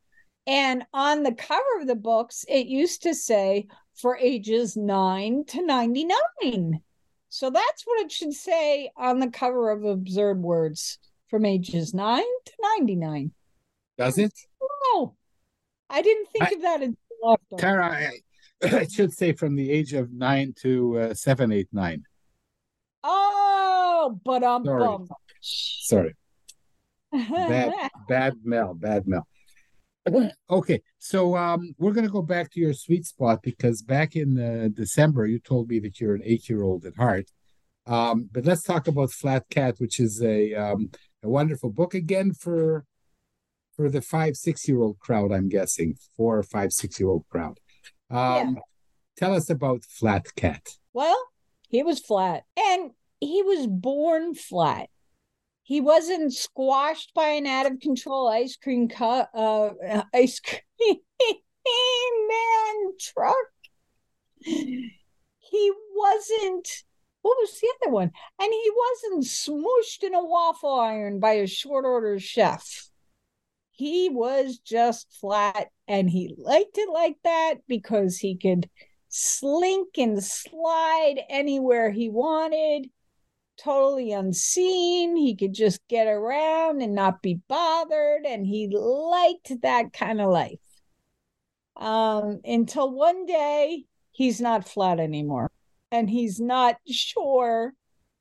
And 0.46 0.84
on 0.94 1.24
the 1.24 1.34
cover 1.34 1.80
of 1.82 1.88
the 1.88 1.96
books 1.96 2.46
it 2.48 2.68
used 2.68 3.02
to 3.04 3.16
say 3.16 3.66
for 3.96 4.16
ages 4.18 4.78
9 4.78 5.46
to 5.48 5.66
99 5.66 6.82
so 7.30 7.50
that's 7.50 7.84
what 7.86 8.02
it 8.02 8.12
should 8.12 8.34
say 8.34 8.92
on 8.96 9.20
the 9.20 9.30
cover 9.30 9.72
of 9.72 9.86
absurd 9.86 10.42
words 10.42 11.00
from 11.36 11.46
ages 11.46 11.94
9 11.94 12.24
to 12.46 12.54
99 12.80 13.32
does 13.98 14.18
it 14.18 14.34
no 14.94 15.16
i 15.90 16.02
didn't 16.02 16.28
think 16.32 16.46
I, 16.46 16.52
of 16.52 16.62
that 16.62 16.82
until 16.82 16.98
after. 17.26 17.56
Tara, 17.58 18.12
I 18.64 18.88
should 18.92 19.14
say 19.14 19.34
from 19.34 19.56
the 19.56 19.72
age 19.72 19.94
of 19.94 20.12
nine 20.12 20.54
to 20.62 21.00
uh, 21.00 21.14
seven, 21.14 21.52
eight, 21.52 21.70
nine. 21.72 22.04
Oh, 23.04 24.20
but 24.24 24.44
I'm 24.44 24.66
sorry. 24.66 25.08
Sorry. 25.42 26.16
bad, 27.12 27.74
bad 28.08 28.34
Mel, 28.44 28.74
bad 28.74 29.08
Mel. 29.08 29.28
okay, 30.50 30.82
so 31.00 31.36
um, 31.36 31.74
we're 31.78 31.94
going 31.94 32.06
to 32.06 32.12
go 32.12 32.22
back 32.22 32.52
to 32.52 32.60
your 32.60 32.74
sweet 32.74 33.06
spot 33.06 33.42
because 33.42 33.82
back 33.82 34.16
in 34.16 34.40
uh, 34.40 34.70
December 34.74 35.26
you 35.26 35.40
told 35.40 35.68
me 35.70 35.80
that 35.80 36.00
you're 36.00 36.16
an 36.16 36.22
eight-year-old 36.24 36.86
at 36.86 36.96
heart. 36.96 37.32
Um, 37.88 38.30
but 38.32 38.46
let's 38.46 38.64
talk 38.64 38.88
about 38.88 39.12
Flat 39.12 39.48
Cat, 39.50 39.76
which 39.78 40.00
is 40.00 40.22
a 40.24 40.54
um, 40.56 40.90
a 41.26 41.30
wonderful 41.30 41.70
book 41.70 41.94
again 41.94 42.34
for 42.34 42.86
for 43.76 43.90
the 43.90 44.02
five 44.02 44.38
six 44.38 44.68
year 44.68 44.80
old 44.80 45.00
crowd. 45.00 45.32
I'm 45.32 45.50
guessing 45.50 45.98
four 46.16 46.38
or 46.38 46.44
five 46.44 46.72
six 46.72 47.00
year 47.00 47.10
old 47.10 47.26
crowd. 47.30 47.60
Um, 48.10 48.56
yeah. 48.56 48.62
Tell 49.18 49.34
us 49.34 49.50
about 49.50 49.84
Flat 49.84 50.34
Cat. 50.36 50.70
Well, 50.94 51.22
he 51.70 51.84
was 51.84 52.00
flat 52.00 52.44
and 52.58 52.92
he 53.20 53.42
was 53.42 53.68
born 53.68 54.36
flat. 54.36 54.90
He 55.64 55.82
wasn't 55.82 56.32
squashed 56.34 57.14
by 57.16 57.30
an 57.30 57.48
out 57.48 57.66
of 57.66 57.80
control 57.80 58.28
ice 58.28 58.56
cream 58.56 58.88
cut 58.88 59.30
uh 59.34 59.72
ice 60.14 60.40
cream 60.40 61.00
man 62.28 62.94
truck. 63.00 63.36
He 64.40 65.72
wasn't 65.96 66.68
what 67.26 67.38
was 67.40 67.60
the 67.60 67.68
other 67.82 67.92
one? 67.92 68.12
And 68.40 68.54
he 68.54 68.72
wasn't 68.76 69.24
smooshed 69.24 70.04
in 70.04 70.14
a 70.14 70.24
waffle 70.24 70.80
iron 70.80 71.20
by 71.20 71.32
a 71.32 71.48
short 71.48 71.84
order 71.84 72.20
chef. 72.20 72.88
He 73.72 74.10
was 74.10 74.60
just 74.60 75.12
flat 75.20 75.70
and 75.88 76.08
he 76.08 76.36
liked 76.38 76.78
it 76.78 76.88
like 76.88 77.18
that 77.24 77.56
because 77.68 78.18
he 78.18 78.38
could 78.38 78.70
slink 79.10 79.98
and 79.98 80.24
slide 80.24 81.16
anywhere 81.28 81.90
he 81.90 82.10
wanted 82.10 82.92
totally 83.58 84.12
unseen. 84.12 85.16
He 85.16 85.36
could 85.36 85.54
just 85.54 85.80
get 85.88 86.06
around 86.06 86.84
and 86.84 86.94
not 86.94 87.24
be 87.24 87.40
bothered 87.48 88.28
and 88.28 88.46
he 88.46 88.68
liked 88.72 89.52
that 89.64 89.94
kind 89.94 90.22
of 90.22 90.30
life. 90.30 90.60
Um 91.76 92.42
until 92.44 92.92
one 92.92 93.26
day 93.26 93.86
he's 94.12 94.40
not 94.40 94.70
flat 94.70 95.00
anymore 95.00 95.50
and 95.96 96.10
he's 96.10 96.40
not 96.40 96.76
sure 96.88 97.74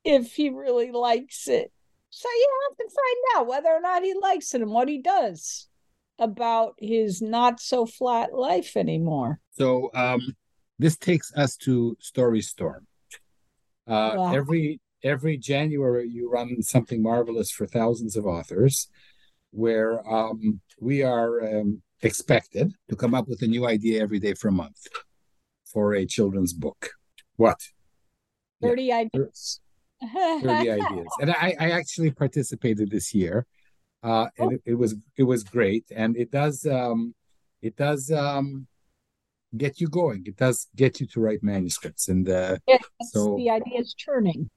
if 0.03 0.33
he 0.33 0.49
really 0.49 0.91
likes 0.91 1.47
it 1.47 1.71
so 2.17 2.29
you 2.29 2.49
have 2.69 2.77
to 2.77 2.95
find 2.95 3.17
out 3.35 3.47
whether 3.47 3.67
or 3.67 3.81
not 3.81 4.01
he 4.01 4.13
likes 4.13 4.53
it 4.53 4.61
and 4.61 4.71
what 4.71 4.87
he 4.87 5.01
does 5.01 5.67
about 6.17 6.75
his 6.79 7.21
not 7.21 7.59
so 7.59 7.85
flat 7.85 8.33
life 8.33 8.77
anymore. 8.77 9.41
So 9.51 9.91
um, 9.93 10.35
this 10.79 10.95
takes 10.95 11.33
us 11.35 11.57
to 11.57 11.97
Storystorm. 12.01 12.85
Uh, 13.85 14.13
wow. 14.15 14.33
Every 14.33 14.79
every 15.03 15.37
January, 15.37 16.07
you 16.07 16.31
run 16.31 16.61
something 16.61 17.03
marvelous 17.03 17.51
for 17.51 17.67
thousands 17.67 18.15
of 18.15 18.25
authors, 18.25 18.87
where 19.51 20.01
um, 20.09 20.61
we 20.79 21.03
are 21.03 21.59
um, 21.59 21.81
expected 22.01 22.73
to 22.89 22.95
come 22.95 23.13
up 23.13 23.27
with 23.27 23.41
a 23.41 23.47
new 23.47 23.67
idea 23.67 24.01
every 24.01 24.19
day 24.19 24.35
for 24.35 24.47
a 24.47 24.53
month 24.53 24.87
for 25.65 25.93
a 25.93 26.05
children's 26.05 26.53
book. 26.53 26.91
What? 27.37 27.59
Thirty 28.61 28.83
yeah. 28.83 28.97
ideas. 28.97 29.59
30 30.41 30.47
ideas. 30.71 31.07
And 31.21 31.31
I, 31.31 31.55
I 31.59 31.71
actually 31.71 32.11
participated 32.11 32.91
this 32.91 33.13
year. 33.13 33.45
Uh, 34.03 34.27
and 34.37 34.47
oh. 34.47 34.51
it, 34.51 34.61
it, 34.65 34.73
was 34.75 34.95
it 35.17 35.23
was 35.23 35.43
great. 35.43 35.85
And 35.95 36.15
it 36.15 36.31
does 36.31 36.65
um, 36.65 37.15
it 37.61 37.75
does 37.75 38.11
um, 38.11 38.67
get 39.57 39.81
you 39.81 39.87
going. 39.87 40.23
It 40.25 40.37
does 40.37 40.67
get 40.75 40.99
you 40.99 41.07
to 41.07 41.19
write 41.19 41.41
manuscripts. 41.41 42.07
And 42.07 42.29
uh, 42.29 42.57
yes, 42.67 42.83
so 43.11 43.35
the 43.37 43.49
idea 43.49 43.79
is 43.79 43.93
churning. 43.93 44.49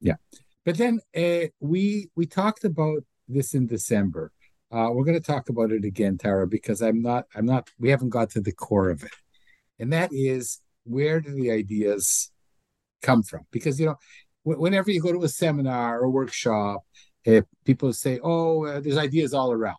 Yeah. 0.00 0.16
But 0.64 0.78
then 0.78 1.00
uh, 1.16 1.48
we 1.60 2.10
we 2.16 2.26
talked 2.26 2.64
about 2.64 3.04
this 3.28 3.54
in 3.54 3.66
December. 3.66 4.32
Uh, 4.72 4.88
we're 4.92 5.04
going 5.04 5.18
to 5.18 5.24
talk 5.24 5.48
about 5.48 5.72
it 5.72 5.84
again, 5.84 6.16
Tara, 6.16 6.46
because 6.46 6.80
I'm 6.80 7.02
not 7.02 7.26
I'm 7.34 7.46
not 7.46 7.70
we 7.78 7.90
haven't 7.90 8.10
got 8.10 8.30
to 8.30 8.40
the 8.40 8.52
core 8.52 8.90
of 8.90 9.02
it, 9.02 9.10
and 9.78 9.92
that 9.92 10.10
is 10.12 10.60
where 10.84 11.20
do 11.20 11.32
the 11.32 11.50
ideas 11.50 12.30
come 13.02 13.22
from? 13.22 13.42
Because 13.50 13.80
you 13.80 13.86
know 13.86 13.96
whenever 14.42 14.90
you 14.90 15.02
go 15.02 15.12
to 15.12 15.24
a 15.24 15.28
seminar 15.28 16.00
or 16.00 16.10
workshop, 16.10 16.82
if 17.24 17.44
people 17.64 17.92
say, 17.92 18.18
"Oh, 18.22 18.64
uh, 18.64 18.80
there's 18.80 18.96
ideas 18.96 19.34
all 19.34 19.52
around," 19.52 19.76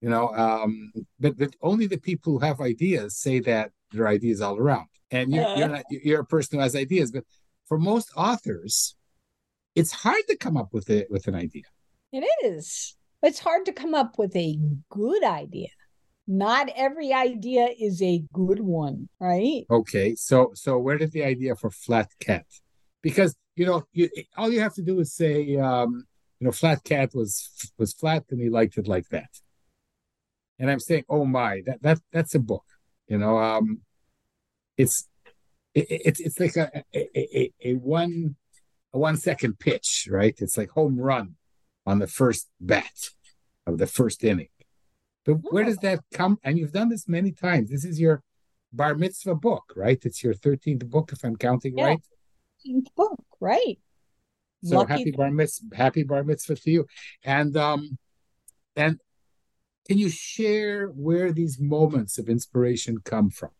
you 0.00 0.08
know, 0.08 0.28
um, 0.34 0.92
but 1.18 1.36
but 1.36 1.54
only 1.62 1.86
the 1.86 1.98
people 1.98 2.34
who 2.34 2.38
have 2.46 2.60
ideas 2.60 3.16
say 3.16 3.40
that 3.40 3.72
there 3.92 4.04
are 4.04 4.08
ideas 4.08 4.40
all 4.40 4.56
around, 4.56 4.86
and 5.10 5.32
you're, 5.32 5.56
you're 5.56 5.68
not 5.68 5.84
you're 5.90 6.20
a 6.20 6.26
person 6.26 6.58
who 6.58 6.62
has 6.62 6.76
ideas. 6.76 7.10
But 7.10 7.24
for 7.66 7.78
most 7.78 8.10
authors, 8.16 8.96
it's 9.74 9.92
hard 9.92 10.22
to 10.28 10.36
come 10.36 10.56
up 10.56 10.72
with 10.72 10.90
it 10.90 11.10
with 11.10 11.26
an 11.28 11.34
idea. 11.34 11.64
It 12.12 12.24
is. 12.44 12.96
It's 13.22 13.40
hard 13.40 13.66
to 13.66 13.72
come 13.72 13.94
up 13.94 14.18
with 14.18 14.34
a 14.36 14.58
good 14.90 15.24
idea. 15.24 15.68
Not 16.28 16.68
every 16.76 17.12
idea 17.12 17.70
is 17.80 18.02
a 18.02 18.22
good 18.32 18.60
one, 18.60 19.08
right? 19.18 19.64
Okay, 19.70 20.14
so 20.14 20.52
so 20.54 20.78
where 20.78 20.98
did 20.98 21.12
the 21.12 21.24
idea 21.24 21.56
for 21.56 21.70
Flat 21.70 22.10
Cat 22.20 22.44
because 23.02 23.34
you 23.56 23.66
know 23.66 23.84
you 23.92 24.08
all 24.36 24.52
you 24.52 24.60
have 24.60 24.74
to 24.74 24.82
do 24.82 25.00
is 25.00 25.14
say 25.14 25.56
um, 25.56 26.04
you 26.38 26.44
know 26.44 26.52
flat 26.52 26.84
cat 26.84 27.10
was 27.14 27.70
was 27.78 27.92
flat 27.92 28.24
and 28.30 28.40
he 28.40 28.48
liked 28.48 28.78
it 28.78 28.88
like 28.88 29.08
that. 29.10 29.30
And 30.60 30.70
i'm 30.70 30.80
saying 30.80 31.04
oh 31.08 31.24
my 31.24 31.62
that 31.66 31.82
that 31.82 31.98
that's 32.12 32.34
a 32.34 32.40
book 32.40 32.64
you 33.06 33.18
know 33.18 33.38
um 33.38 33.80
it's 34.76 35.08
it, 35.74 35.86
it's 35.88 36.20
it's 36.20 36.40
like 36.40 36.56
a 36.56 36.84
a, 36.94 37.08
a 37.16 37.52
a 37.64 37.74
one 37.74 38.36
a 38.92 38.98
one 38.98 39.16
second 39.16 39.58
pitch 39.58 40.08
right? 40.10 40.34
It's 40.38 40.56
like 40.56 40.70
home 40.70 40.98
run 40.98 41.36
on 41.86 42.00
the 42.00 42.06
first 42.06 42.48
bat 42.60 43.10
of 43.66 43.78
the 43.78 43.86
first 43.86 44.24
inning 44.24 44.48
but 45.34 45.52
where 45.52 45.64
does 45.64 45.78
that 45.78 46.00
come 46.12 46.38
and 46.44 46.58
you've 46.58 46.72
done 46.72 46.88
this 46.88 47.08
many 47.08 47.32
times 47.32 47.70
this 47.70 47.84
is 47.84 48.00
your 48.00 48.22
bar 48.72 48.94
mitzvah 48.94 49.34
book 49.34 49.72
right 49.76 50.04
it's 50.04 50.22
your 50.22 50.34
13th 50.34 50.84
book 50.88 51.10
if 51.12 51.24
i'm 51.24 51.36
counting 51.36 51.76
Yeah. 51.76 51.86
right 51.86 52.02
book, 52.96 53.20
right? 53.40 53.78
So 54.64 54.78
Lucky 54.78 54.92
happy 54.92 55.10
bar 55.12 55.30
mitzvah, 55.30 55.76
happy 55.76 56.02
bar 56.02 56.24
mitzvah 56.24 56.56
to 56.56 56.70
you. 56.70 56.86
And 57.22 57.56
um, 57.56 57.98
and 58.74 59.00
can 59.86 59.98
you 59.98 60.08
share 60.08 60.88
where 60.88 61.32
these 61.32 61.58
moments 61.60 62.18
of 62.18 62.28
inspiration 62.28 62.98
come 63.04 63.30
from? 63.30 63.50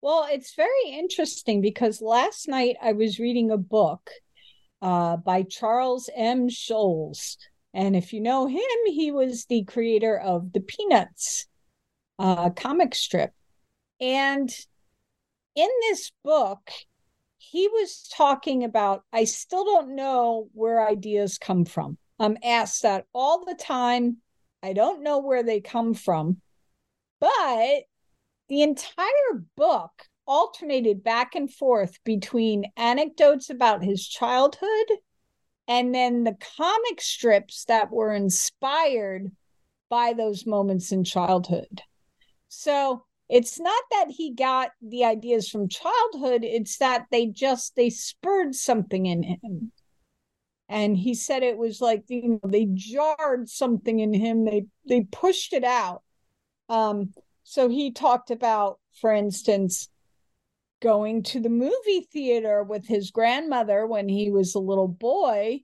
Well, 0.00 0.26
it's 0.30 0.54
very 0.54 0.90
interesting 0.90 1.60
because 1.60 2.00
last 2.00 2.48
night 2.48 2.76
I 2.82 2.92
was 2.92 3.18
reading 3.18 3.50
a 3.50 3.58
book 3.58 4.10
uh, 4.80 5.16
by 5.18 5.42
Charles 5.42 6.08
M. 6.14 6.48
Schulz. 6.48 7.36
And 7.76 7.94
if 7.94 8.14
you 8.14 8.22
know 8.22 8.46
him, 8.46 8.60
he 8.86 9.12
was 9.12 9.44
the 9.44 9.64
creator 9.64 10.18
of 10.18 10.54
the 10.54 10.60
Peanuts 10.60 11.46
uh, 12.18 12.48
comic 12.48 12.94
strip. 12.94 13.32
And 14.00 14.50
in 15.54 15.68
this 15.82 16.10
book, 16.24 16.70
he 17.36 17.68
was 17.68 18.08
talking 18.16 18.64
about 18.64 19.02
I 19.12 19.24
still 19.24 19.62
don't 19.66 19.94
know 19.94 20.48
where 20.54 20.88
ideas 20.88 21.36
come 21.36 21.66
from. 21.66 21.98
I'm 22.18 22.38
asked 22.42 22.80
that 22.82 23.04
all 23.12 23.44
the 23.44 23.54
time. 23.54 24.22
I 24.62 24.72
don't 24.72 25.02
know 25.02 25.18
where 25.18 25.42
they 25.42 25.60
come 25.60 25.92
from. 25.92 26.38
But 27.20 27.82
the 28.48 28.62
entire 28.62 29.44
book 29.54 29.90
alternated 30.26 31.04
back 31.04 31.34
and 31.34 31.52
forth 31.52 32.02
between 32.04 32.72
anecdotes 32.78 33.50
about 33.50 33.84
his 33.84 34.08
childhood 34.08 34.86
and 35.68 35.94
then 35.94 36.24
the 36.24 36.36
comic 36.56 37.00
strips 37.00 37.64
that 37.64 37.90
were 37.90 38.12
inspired 38.12 39.30
by 39.88 40.12
those 40.12 40.46
moments 40.46 40.92
in 40.92 41.04
childhood. 41.04 41.82
So 42.48 43.04
it's 43.28 43.58
not 43.58 43.82
that 43.90 44.06
he 44.08 44.32
got 44.32 44.70
the 44.80 45.04
ideas 45.04 45.48
from 45.48 45.68
childhood, 45.68 46.44
it's 46.44 46.78
that 46.78 47.06
they 47.10 47.26
just 47.26 47.74
they 47.76 47.90
spurred 47.90 48.54
something 48.54 49.06
in 49.06 49.22
him. 49.22 49.72
And 50.68 50.96
he 50.96 51.14
said 51.14 51.42
it 51.42 51.58
was 51.58 51.80
like 51.80 52.04
you 52.08 52.40
know 52.42 52.48
they 52.48 52.68
jarred 52.72 53.48
something 53.48 53.98
in 53.98 54.14
him, 54.14 54.44
they 54.44 54.66
they 54.88 55.02
pushed 55.02 55.52
it 55.52 55.64
out. 55.64 56.02
Um 56.68 57.12
so 57.42 57.68
he 57.68 57.92
talked 57.92 58.32
about, 58.32 58.80
for 59.00 59.12
instance, 59.12 59.88
going 60.86 61.22
to 61.24 61.40
the 61.40 61.48
movie 61.48 62.06
theater 62.12 62.62
with 62.62 62.86
his 62.86 63.10
grandmother 63.10 63.84
when 63.84 64.08
he 64.08 64.30
was 64.30 64.54
a 64.54 64.60
little 64.60 64.86
boy. 64.86 65.58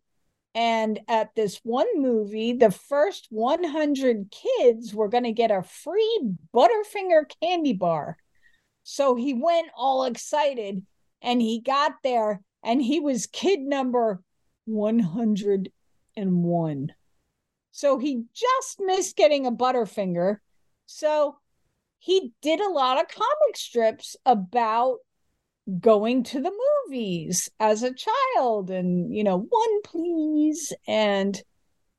And 0.52 0.98
at 1.06 1.32
this 1.36 1.60
one 1.62 1.86
movie, 1.94 2.54
the 2.54 2.72
first 2.72 3.28
100 3.30 4.32
kids 4.32 4.92
were 4.92 5.06
going 5.06 5.22
to 5.22 5.30
get 5.30 5.52
a 5.52 5.62
free 5.62 6.22
Butterfinger 6.52 7.30
candy 7.40 7.72
bar. 7.72 8.16
So 8.82 9.14
he 9.14 9.32
went 9.32 9.68
all 9.76 10.06
excited 10.06 10.84
and 11.22 11.40
he 11.40 11.60
got 11.60 11.92
there 12.02 12.40
and 12.64 12.82
he 12.82 12.98
was 12.98 13.26
kid 13.26 13.60
number 13.60 14.20
101. 14.64 16.92
So 17.70 17.98
he 17.98 18.24
just 18.34 18.80
missed 18.80 19.16
getting 19.16 19.46
a 19.46 19.52
Butterfinger. 19.52 20.38
So 20.86 21.36
he 22.00 22.32
did 22.42 22.58
a 22.58 22.72
lot 22.72 23.00
of 23.00 23.06
comic 23.06 23.56
strips 23.56 24.16
about 24.26 24.98
going 25.80 26.24
to 26.24 26.40
the 26.40 26.52
movies 26.86 27.48
as 27.60 27.82
a 27.82 27.94
child 27.94 28.70
and 28.70 29.14
you 29.14 29.24
know 29.24 29.38
one 29.38 29.82
please. 29.82 30.72
And 30.86 31.40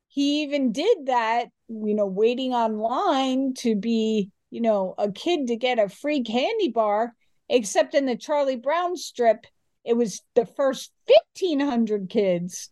he 0.07 0.43
even 0.43 0.71
did 0.71 1.05
that 1.05 1.45
you 1.67 1.95
know 1.95 2.05
waiting 2.05 2.53
online 2.53 3.53
to 3.55 3.75
be 3.75 4.29
you 4.49 4.61
know 4.61 4.95
a 4.97 5.11
kid 5.11 5.47
to 5.47 5.55
get 5.55 5.79
a 5.79 5.89
free 5.89 6.21
candy 6.21 6.69
bar 6.69 7.15
except 7.49 7.95
in 7.95 8.05
the 8.05 8.15
charlie 8.15 8.55
brown 8.55 8.95
strip 8.95 9.45
it 9.83 9.97
was 9.97 10.21
the 10.35 10.45
first 10.45 10.91
1500 11.07 12.09
kids 12.09 12.69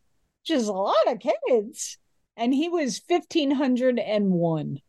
is 0.50 0.68
a 0.68 0.74
lot 0.74 1.08
of 1.08 1.20
kids. 1.20 1.98
And 2.38 2.54
he 2.54 2.70
was 2.70 3.02
1501 3.08 4.80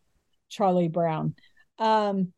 charlie 0.49 0.89
brown. 0.89 1.35
Um 1.79 2.33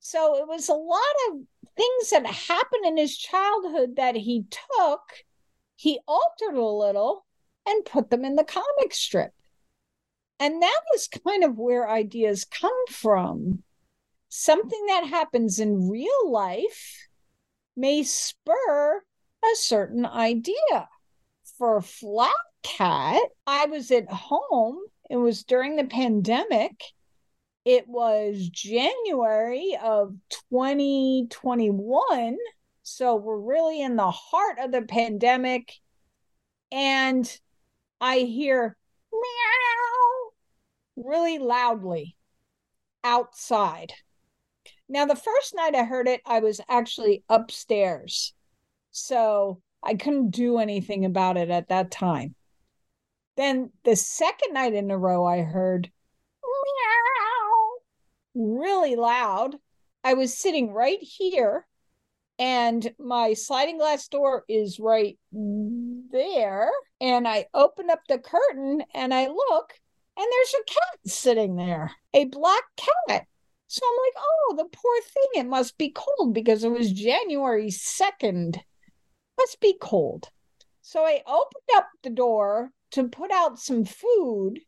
so 0.00 0.36
it 0.36 0.46
was 0.46 0.68
a 0.68 0.74
lot 0.74 1.00
of 1.30 1.38
things 1.76 2.10
that 2.10 2.26
happened 2.26 2.86
in 2.86 2.96
his 2.96 3.16
childhood 3.16 3.96
that 3.96 4.16
he 4.16 4.46
took, 4.50 5.00
he 5.76 6.00
altered 6.08 6.56
a 6.56 6.64
little 6.64 7.26
and 7.66 7.84
put 7.84 8.10
them 8.10 8.24
in 8.24 8.36
the 8.36 8.44
comic 8.44 8.94
strip. 8.94 9.32
And 10.38 10.62
that 10.62 10.80
was 10.92 11.08
kind 11.08 11.44
of 11.44 11.58
where 11.58 11.88
ideas 11.88 12.44
come 12.44 12.86
from. 12.90 13.62
Something 14.28 14.86
that 14.86 15.06
happens 15.06 15.58
in 15.58 15.88
real 15.88 16.30
life 16.30 17.08
may 17.76 18.02
spur 18.02 19.02
a 19.44 19.56
certain 19.56 20.04
idea. 20.04 20.88
For 21.58 21.80
Flat 21.80 22.34
Cat, 22.62 23.22
I 23.46 23.66
was 23.66 23.90
at 23.90 24.10
home, 24.10 24.78
it 25.08 25.16
was 25.16 25.44
during 25.44 25.76
the 25.76 25.84
pandemic 25.84 26.82
it 27.66 27.86
was 27.88 28.48
January 28.48 29.76
of 29.82 30.14
2021. 30.52 32.36
So 32.84 33.16
we're 33.16 33.36
really 33.36 33.82
in 33.82 33.96
the 33.96 34.12
heart 34.12 34.58
of 34.60 34.70
the 34.70 34.82
pandemic. 34.82 35.72
And 36.70 37.28
I 38.00 38.18
hear 38.18 38.76
meow 39.12 40.30
really 40.94 41.40
loudly 41.40 42.16
outside. 43.02 43.92
Now, 44.88 45.04
the 45.06 45.16
first 45.16 45.52
night 45.56 45.74
I 45.74 45.82
heard 45.82 46.06
it, 46.06 46.20
I 46.24 46.38
was 46.38 46.60
actually 46.68 47.24
upstairs. 47.28 48.32
So 48.92 49.60
I 49.82 49.94
couldn't 49.94 50.30
do 50.30 50.58
anything 50.58 51.04
about 51.04 51.36
it 51.36 51.50
at 51.50 51.70
that 51.70 51.90
time. 51.90 52.36
Then 53.36 53.72
the 53.82 53.96
second 53.96 54.54
night 54.54 54.74
in 54.74 54.88
a 54.92 54.96
row, 54.96 55.26
I 55.26 55.40
heard 55.40 55.90
meow 56.44 57.15
really 58.36 58.94
loud. 58.94 59.56
I 60.04 60.14
was 60.14 60.38
sitting 60.38 60.72
right 60.72 61.00
here, 61.00 61.66
and 62.38 62.94
my 62.98 63.32
sliding 63.32 63.78
glass 63.78 64.06
door 64.08 64.44
is 64.48 64.78
right 64.78 65.18
there. 65.32 66.70
And 67.00 67.26
I 67.26 67.46
open 67.54 67.90
up 67.90 68.00
the 68.08 68.18
curtain 68.18 68.84
and 68.94 69.12
I 69.12 69.26
look, 69.26 69.74
and 70.16 70.26
there's 70.30 70.54
a 70.54 70.64
cat 70.64 71.12
sitting 71.12 71.56
there, 71.56 71.90
a 72.14 72.26
black 72.26 72.64
cat. 72.76 73.26
So 73.68 73.82
I'm 73.84 73.96
like, 74.06 74.24
oh, 74.24 74.54
the 74.56 74.64
poor 74.64 75.00
thing, 75.02 75.42
it 75.42 75.48
must 75.48 75.76
be 75.76 75.90
cold 75.94 76.32
because 76.32 76.62
it 76.62 76.70
was 76.70 76.92
January 76.92 77.68
2nd. 77.68 78.60
Must 79.38 79.60
be 79.60 79.76
cold. 79.80 80.30
So 80.82 81.04
I 81.04 81.22
opened 81.26 81.70
up 81.74 81.88
the 82.02 82.10
door 82.10 82.70
to 82.92 83.08
put 83.08 83.32
out 83.32 83.58
some 83.58 83.84
food. 83.84 84.60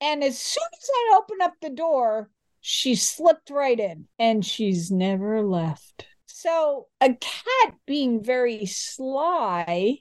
And 0.00 0.24
as 0.24 0.38
soon 0.38 0.66
as 0.72 0.90
I 0.92 1.16
opened 1.16 1.42
up 1.42 1.54
the 1.62 1.70
door, 1.70 2.28
she 2.66 2.94
slipped 2.94 3.50
right 3.50 3.78
in 3.78 4.08
and 4.18 4.42
she's 4.42 4.90
never 4.90 5.42
left. 5.42 6.06
So 6.24 6.86
a 6.98 7.10
cat 7.10 7.74
being 7.84 8.24
very 8.24 8.64
sly 8.64 9.98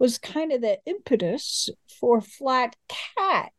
was 0.00 0.18
kind 0.18 0.50
of 0.50 0.62
the 0.62 0.80
impetus 0.84 1.68
for 2.00 2.20
Flat 2.20 2.74
Cat. 2.88 3.52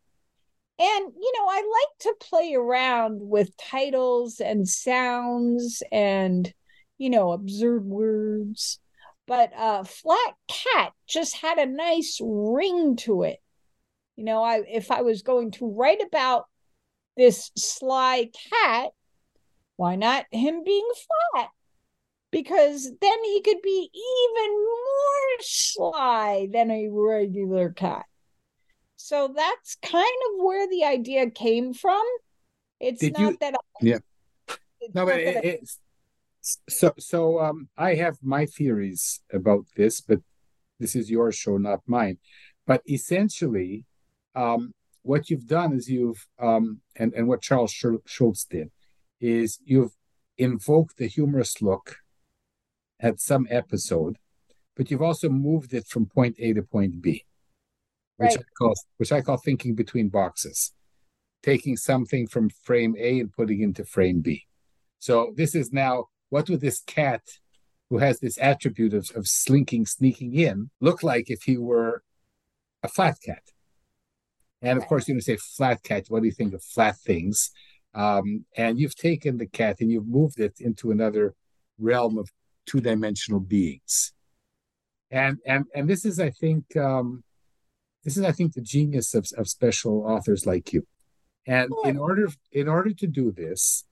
And, 0.78 1.14
you 1.16 1.32
know, 1.38 1.48
I 1.48 1.56
like 1.56 2.00
to 2.00 2.16
play 2.20 2.54
around 2.54 3.20
with 3.22 3.56
titles 3.56 4.42
and 4.42 4.68
sounds 4.68 5.82
and, 5.90 6.54
you 6.98 7.12
know, 7.12 7.32
absurd 7.32 7.86
words. 7.86 8.82
But 9.26 9.54
uh, 9.56 9.86
Flat 9.86 10.34
Cat 10.50 10.92
just 11.08 11.38
had 11.38 11.60
a 11.60 11.66
nice 11.66 12.20
ring 12.22 12.98
to 12.98 13.24
it. 13.24 13.40
You 14.18 14.26
know, 14.26 14.44
I 14.44 14.64
if 14.70 14.92
I 14.92 15.02
was 15.02 15.22
going 15.22 15.52
to 15.52 15.74
write 15.74 16.02
about 16.06 16.48
this 17.18 17.52
sly 17.58 18.30
cat, 18.52 18.92
why 19.76 19.96
not 19.96 20.26
him 20.32 20.64
being 20.64 20.88
flat? 21.34 21.50
Because 22.32 22.92
then 23.00 23.24
he 23.24 23.42
could 23.42 23.62
be 23.62 23.90
even 23.94 24.52
more 24.52 25.38
sly 25.42 26.48
than 26.52 26.72
a 26.72 26.88
regular 26.90 27.70
cat. 27.70 28.06
So 28.96 29.34
that's 29.36 29.76
kind 29.76 30.20
of 30.32 30.44
where 30.44 30.68
the 30.68 30.86
idea 30.86 31.30
came 31.30 31.74
from. 31.74 32.04
It's 32.80 33.02
Did 33.02 33.14
not 33.14 33.32
you- 33.32 33.38
that 33.42 33.54
I, 33.54 33.58
Yeah. 33.82 34.00
No, 34.94 35.06
but 35.06 35.20
it, 35.20 35.38
I- 35.38 35.40
it's 35.42 35.80
So, 36.68 36.94
so 37.00 37.40
um, 37.40 37.70
I 37.78 37.96
have 37.96 38.18
my 38.22 38.46
theories 38.46 39.22
about 39.32 39.66
this, 39.78 40.02
but 40.02 40.20
this 40.80 40.94
is 40.96 41.10
your 41.10 41.32
show, 41.32 41.58
not 41.58 41.80
mine. 41.88 42.18
But 42.68 42.82
essentially, 42.90 43.86
um, 44.36 44.74
what 45.04 45.30
you've 45.30 45.48
done 45.48 45.74
is 45.74 45.90
you've 45.90 46.28
um, 46.40 46.80
and 46.96 47.14
and 47.14 47.28
what 47.28 47.42
Charles 47.42 47.72
Schulz 47.72 48.46
did 48.46 48.72
is 49.22 49.60
you've 49.64 49.96
invoked 50.38 50.98
the 50.98 51.08
humorous 51.08 51.62
look 51.62 51.98
at 53.00 53.20
some 53.20 53.46
episode, 53.50 54.18
but 54.76 54.90
you've 54.90 55.02
also 55.02 55.30
moved 55.30 55.74
it 55.74 55.86
from 55.88 56.06
point 56.06 56.36
A 56.40 56.54
to 56.54 56.64
point 56.64 57.02
B, 57.02 57.26
which 58.18 58.30
right. 58.30 58.40
I 58.40 58.44
call 58.58 58.74
which 58.98 59.12
I 59.12 59.22
call 59.22 59.38
thinking 59.38 59.76
between 59.76 60.10
boxes, 60.10 60.74
taking 61.44 61.78
something 61.78 62.26
from 62.28 62.50
frame 62.50 62.96
A 62.98 63.20
and 63.20 63.32
putting 63.32 63.62
into 63.62 63.86
frame 63.86 64.22
B. 64.22 64.46
So 65.00 65.34
this 65.36 65.54
is 65.54 65.74
now 65.74 66.06
what 66.30 66.50
would 66.50 66.62
this 66.62 66.82
cat 66.82 67.22
who 67.90 67.98
has 67.98 68.20
this 68.20 68.40
attribute 68.40 68.94
of, 68.94 69.12
of 69.16 69.28
slinking, 69.28 69.86
sneaking 69.86 70.34
in, 70.34 70.72
look 70.80 71.04
like 71.04 71.30
if 71.30 71.44
he 71.44 71.58
were 71.58 72.04
a 72.82 72.88
flat 72.88 73.18
cat? 73.24 73.44
And 74.64 74.80
of 74.80 74.88
course, 74.88 75.08
you're 75.08 75.14
going 75.14 75.20
to 75.20 75.26
say 75.26 75.38
flat 75.38 75.84
cat. 75.84 76.06
What 76.08 76.22
do 76.22 76.26
you 76.26 76.32
think 76.32 76.54
of 76.54 76.64
flat 76.64 76.98
things? 76.98 77.52
Um, 77.94 78.46
and 78.58 78.80
you've 78.80 78.96
taken 78.96 79.38
the 79.38 79.46
cat 79.46 79.82
and 79.82 79.92
you've 79.92 80.08
moved 80.08 80.40
it 80.40 80.56
into 80.60 80.90
another 80.90 81.36
realm 81.78 82.18
of 82.18 82.30
two-dimensional 82.66 83.42
beings. 83.42 84.14
And 85.12 85.38
and 85.46 85.66
and 85.76 85.88
this 85.88 86.06
is, 86.06 86.20
I 86.20 86.32
think, 86.32 86.76
um, 86.76 87.24
this 88.04 88.18
is, 88.18 88.24
I 88.24 88.32
think, 88.32 88.54
the 88.54 88.62
genius 88.62 89.14
of, 89.14 89.28
of 89.38 89.48
special 89.48 90.06
authors 90.08 90.48
like 90.48 90.74
you. 90.74 90.88
And 91.46 91.70
in 91.84 91.98
order 91.98 92.30
in 92.52 92.68
order 92.68 92.94
to 92.94 93.08
do 93.08 93.32
this, 93.32 93.86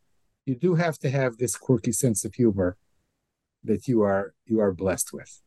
you 0.45 0.55
do 0.55 0.75
have 0.75 0.97
to 0.99 1.09
have 1.09 1.37
this 1.37 1.55
quirky 1.55 1.91
sense 1.91 2.25
of 2.25 2.33
humor 2.33 2.77
that 3.63 3.87
you 3.87 4.01
are 4.01 4.33
you 4.45 4.59
are 4.61 4.73
blessed 4.73 5.13
with. 5.13 5.41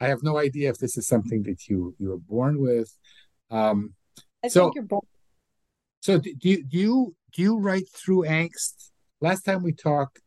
I 0.00 0.08
have 0.08 0.22
no 0.22 0.38
idea 0.38 0.70
if 0.70 0.78
this 0.78 0.96
is 0.96 1.06
something 1.06 1.42
that 1.44 1.68
you 1.68 1.94
you 1.98 2.08
were 2.08 2.18
born 2.18 2.60
with. 2.60 2.96
Um, 3.50 3.94
I 4.42 4.48
so, 4.48 4.64
think 4.64 4.74
you're 4.76 4.84
born. 4.84 5.02
So 6.00 6.18
do 6.18 6.30
you 6.40 6.64
do 6.64 6.78
you 6.78 7.14
do 7.32 7.42
you 7.42 7.58
write 7.58 7.88
through 7.88 8.24
angst? 8.24 8.90
Last 9.20 9.42
time 9.42 9.62
we 9.62 9.72
talked, 9.72 10.22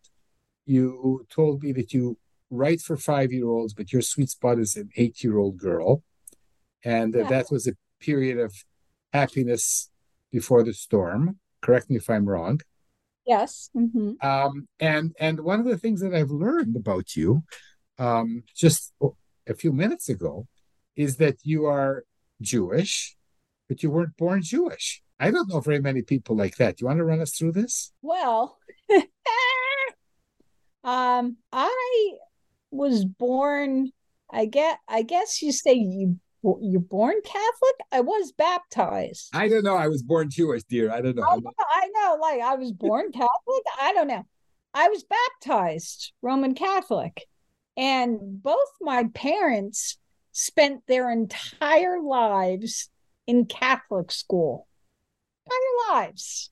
you 0.65 1.25
told 1.29 1.63
me 1.63 1.71
that 1.73 1.93
you 1.93 2.17
write 2.49 2.81
for 2.81 2.95
five 2.95 3.31
year 3.31 3.47
olds, 3.47 3.73
but 3.73 3.91
your 3.91 4.01
sweet 4.01 4.29
spot 4.29 4.59
is 4.59 4.75
an 4.75 4.89
eight 4.95 5.23
year 5.23 5.37
old 5.37 5.57
girl, 5.57 6.03
and 6.83 7.13
yeah. 7.15 7.27
that 7.27 7.47
was 7.51 7.67
a 7.67 7.73
period 7.99 8.37
of 8.39 8.53
happiness 9.11 9.89
before 10.31 10.63
the 10.63 10.73
storm. 10.73 11.39
Correct 11.61 11.89
me 11.89 11.95
if 11.97 12.09
I'm 12.09 12.25
wrong. 12.25 12.59
Yes. 13.25 13.69
Mm-hmm. 13.75 14.25
Um, 14.25 14.67
and 14.79 15.15
and 15.19 15.39
one 15.39 15.59
of 15.59 15.65
the 15.65 15.77
things 15.77 16.01
that 16.01 16.13
I've 16.13 16.31
learned 16.31 16.75
about 16.75 17.15
you, 17.15 17.43
um, 17.97 18.43
just 18.55 18.93
a 19.47 19.53
few 19.53 19.71
minutes 19.71 20.09
ago, 20.09 20.47
is 20.95 21.17
that 21.17 21.37
you 21.43 21.65
are 21.65 22.03
Jewish, 22.41 23.15
but 23.67 23.83
you 23.83 23.89
weren't 23.89 24.17
born 24.17 24.41
Jewish. 24.41 25.01
I 25.19 25.31
don't 25.31 25.49
know 25.49 25.59
very 25.61 25.79
many 25.79 26.01
people 26.01 26.35
like 26.35 26.57
that. 26.57 26.77
Do 26.77 26.83
you 26.83 26.87
want 26.87 26.97
to 26.97 27.05
run 27.05 27.21
us 27.21 27.35
through 27.35 27.53
this? 27.53 27.93
Well, 28.01 28.57
um, 30.83 31.37
I 31.51 32.11
was 32.71 33.05
born. 33.05 33.91
I 34.29 34.45
get. 34.45 34.79
I 34.87 35.03
guess 35.03 35.41
you 35.41 35.51
say 35.51 35.73
you 35.73 36.19
you're 36.61 36.81
born 36.81 37.15
Catholic? 37.23 37.75
I 37.91 38.01
was 38.01 38.33
baptized. 38.33 39.29
I 39.33 39.47
don't 39.47 39.63
know. 39.63 39.77
I 39.77 39.87
was 39.87 40.03
born 40.03 40.29
Jewish, 40.29 40.63
dear. 40.63 40.91
I 40.91 41.01
don't 41.01 41.15
know. 41.15 41.23
I 41.23 41.37
know, 41.37 41.51
I 41.59 41.89
know 41.93 42.17
like 42.21 42.41
I 42.41 42.55
was 42.55 42.71
born 42.71 43.11
Catholic. 43.13 43.63
I 43.79 43.93
don't 43.93 44.07
know. 44.07 44.25
I 44.73 44.89
was 44.89 45.05
baptized 45.05 46.11
Roman 46.21 46.53
Catholic. 46.53 47.25
And 47.77 48.41
both 48.43 48.69
my 48.81 49.05
parents 49.13 49.97
spent 50.31 50.83
their 50.87 51.11
entire 51.11 52.01
lives 52.01 52.89
in 53.27 53.45
Catholic 53.45 54.11
school. 54.11 54.67
Entire 55.45 55.95
lives. 55.95 56.49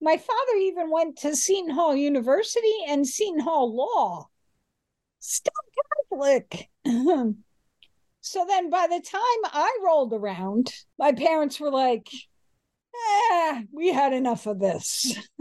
My 0.00 0.16
father 0.16 0.56
even 0.60 0.90
went 0.90 1.18
to 1.18 1.36
Seton 1.36 1.70
Hall 1.70 1.94
University 1.94 2.74
and 2.88 3.06
Seton 3.06 3.40
Hall 3.40 3.74
Law. 3.74 4.28
Still 5.18 5.52
Catholic. 6.10 6.70
So 8.20 8.44
then 8.46 8.70
by 8.70 8.86
the 8.86 9.00
time 9.00 9.52
I 9.52 9.78
rolled 9.82 10.12
around, 10.12 10.72
my 10.98 11.12
parents 11.12 11.58
were 11.58 11.70
like, 11.70 12.08
eh, 13.32 13.62
we 13.72 13.92
had 13.92 14.12
enough 14.12 14.46
of 14.46 14.58
this. 14.58 15.16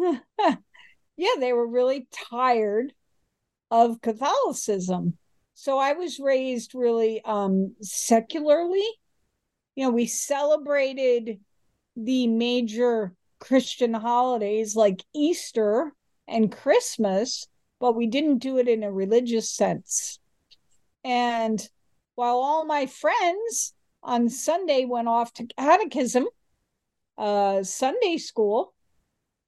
yeah, 1.18 1.36
they 1.40 1.52
were 1.52 1.68
really 1.68 2.08
tired 2.30 2.94
of 3.70 4.02
Catholicism. 4.02 5.18
So 5.56 5.78
I 5.78 5.94
was 5.94 6.20
raised 6.20 6.74
really 6.74 7.22
um, 7.26 7.76
secularly. 7.82 8.88
You 9.80 9.86
know, 9.86 9.92
we 9.92 10.08
celebrated 10.08 11.40
the 11.96 12.28
major 12.28 13.14
Christian 13.40 13.94
holidays 13.94 14.76
like 14.76 15.06
Easter 15.16 15.94
and 16.28 16.52
Christmas, 16.52 17.48
but 17.80 17.96
we 17.96 18.06
didn't 18.06 18.40
do 18.40 18.58
it 18.58 18.68
in 18.68 18.84
a 18.84 18.92
religious 18.92 19.50
sense. 19.50 20.20
And 21.06 21.66
while 22.16 22.40
all 22.40 22.66
my 22.66 22.88
friends 22.88 23.74
on 24.04 24.28
Sunday 24.28 24.84
went 24.84 25.08
off 25.08 25.32
to 25.36 25.48
catechism, 25.58 26.28
uh, 27.18 27.64
Sunday 27.64 28.18
school, 28.18 28.74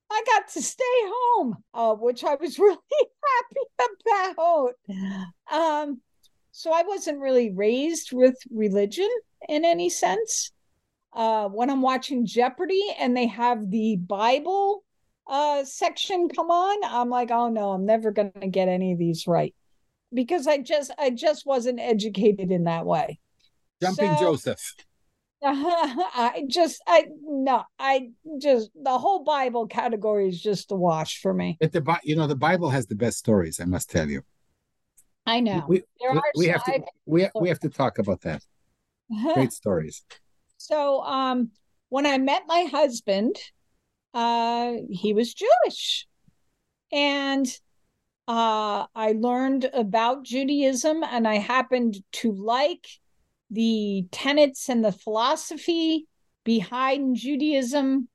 I 0.10 0.24
got 0.28 0.48
to 0.54 0.62
stay 0.62 0.84
home, 0.86 1.58
uh, 1.74 1.94
which 1.96 2.24
I 2.24 2.36
was 2.36 2.58
really 2.58 2.78
happy 3.28 3.89
about. 4.08 4.76
Um, 5.52 6.00
so 6.54 6.72
I 6.72 6.84
wasn't 6.84 7.20
really 7.20 7.52
raised 7.52 8.13
with 8.13 8.38
religion 8.50 9.10
in 9.47 9.65
any 9.65 9.89
sense. 9.89 10.51
Uh, 11.13 11.49
when 11.49 11.69
I'm 11.69 11.82
watching 11.82 12.25
Jeopardy 12.25 12.84
and 12.97 13.15
they 13.15 13.27
have 13.27 13.69
the 13.69 13.97
Bible 13.97 14.84
uh, 15.27 15.63
section 15.65 16.30
come 16.30 16.49
on, 16.49 16.77
I'm 16.84 17.10
like, 17.10 17.32
oh 17.32 17.49
no, 17.49 17.71
I'm 17.71 17.86
never 17.86 18.12
going 18.12 18.32
to 18.39 18.47
get 18.47 18.69
any 18.69 18.93
of 18.93 18.99
these 18.99 19.27
right 19.27 19.54
because 20.13 20.47
I 20.47 20.58
just 20.60 20.91
I 20.97 21.10
just 21.10 21.45
wasn't 21.45 21.80
educated 21.80 22.51
in 22.51 22.65
that 22.65 22.86
way. 22.86 23.19
Jumping 23.82 24.15
so, 24.17 24.19
Joseph. 24.19 24.75
I 25.43 26.43
just 26.47 26.82
I 26.88 27.08
no 27.23 27.63
I 27.80 28.10
just 28.39 28.69
the 28.75 28.97
whole 28.97 29.23
Bible 29.23 29.67
category 29.67 30.30
is 30.30 30.39
just 30.39 30.71
a 30.71 30.75
wash 30.75 31.19
for 31.19 31.34
me. 31.34 31.58
But 31.60 31.71
the 31.71 31.99
you 32.04 32.15
know 32.15 32.27
the 32.27 32.36
Bible 32.36 32.69
has 32.69 32.88
the 32.88 32.95
best 32.95 33.17
stories. 33.17 33.60
I 33.60 33.65
must 33.65 33.89
tell 33.89 34.10
you. 34.10 34.21
I 35.25 35.39
know 35.39 35.65
we, 35.67 35.84
we, 35.99 36.21
we 36.36 36.47
have 36.47 36.63
to 36.65 36.84
we 37.06 37.27
we 37.39 37.49
have 37.49 37.60
to 37.60 37.69
talk 37.69 37.97
about 37.97 38.21
that. 38.21 38.43
Great 39.34 39.54
stories. 39.62 40.04
So 40.58 41.02
um 41.02 41.52
when 41.89 42.06
I 42.06 42.17
met 42.17 42.43
my 42.47 42.67
husband, 42.71 43.36
uh 44.13 44.74
he 44.89 45.13
was 45.13 45.34
Jewish, 45.34 46.08
and 46.91 47.47
uh, 48.28 48.86
I 48.95 49.13
learned 49.13 49.69
about 49.74 50.24
Judaism 50.24 51.04
and 51.04 51.28
I 51.28 51.36
happened 51.36 51.97
to 52.13 52.32
like 52.32 52.88
the 53.50 54.08
tenets 54.12 54.69
and 54.69 54.86
the 54.86 54.91
philosophy 54.91 56.08
behind 56.45 57.17
Judaism 57.17 58.08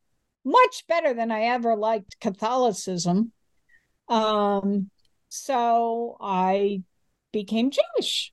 much 0.45 0.87
better 0.89 1.13
than 1.13 1.31
I 1.31 1.43
ever 1.43 1.77
liked 1.77 2.19
Catholicism. 2.21 3.33
Um, 4.09 4.91
so 5.29 6.17
I 6.21 6.83
became 7.33 7.71
Jewish 7.71 8.33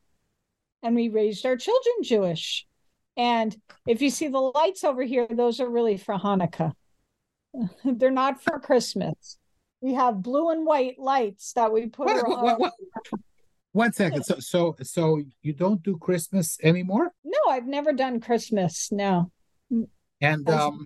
and 0.83 0.95
we 0.95 1.09
raised 1.09 1.45
our 1.45 1.57
children 1.57 1.95
Jewish. 2.03 2.67
And 3.15 3.55
if 3.87 4.01
you 4.01 4.09
see 4.09 4.27
the 4.27 4.39
lights 4.39 4.83
over 4.83 5.03
here, 5.03 5.27
those 5.29 5.59
are 5.59 5.69
really 5.69 5.97
for 5.97 6.15
Hanukkah. 6.15 6.73
They're 7.85 8.11
not 8.11 8.43
for 8.43 8.59
Christmas. 8.59 9.37
We 9.81 9.93
have 9.93 10.21
blue 10.21 10.49
and 10.49 10.65
white 10.65 10.97
lights 10.97 11.53
that 11.53 11.71
we 11.71 11.87
put 11.87 12.07
what, 12.07 12.27
what, 12.27 12.59
what, 12.59 12.73
one 13.73 13.91
second. 13.91 14.23
So 14.23 14.35
so 14.39 14.75
so 14.81 15.21
you 15.41 15.53
don't 15.53 15.83
do 15.83 15.97
christmas 15.97 16.57
anymore? 16.63 17.11
No 17.25 17.39
i've 17.49 17.67
never 17.67 17.91
done 17.91 18.21
christmas 18.21 18.91
no. 18.91 19.31
And 20.21 20.49
um 20.49 20.85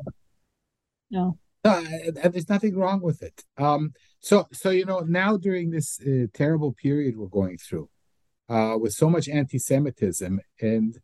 no. 1.12 1.38
Uh, 1.64 1.84
there's 2.30 2.50
nothing 2.50 2.76
wrong 2.78 3.02
with 3.02 3.22
it. 3.22 3.44
Um 3.58 3.94
so 4.20 4.48
so 4.52 4.72
you 4.72 4.86
know 4.86 5.02
now 5.02 5.38
during 5.38 5.70
this 5.70 6.00
uh, 6.02 6.26
terrible 6.34 6.74
period 6.74 7.18
we're 7.18 7.28
going 7.28 7.58
through 7.58 7.90
uh 8.50 8.78
with 8.80 8.94
so 8.94 9.10
much 9.10 9.28
anti-semitism. 9.28 10.40
And 10.62 10.98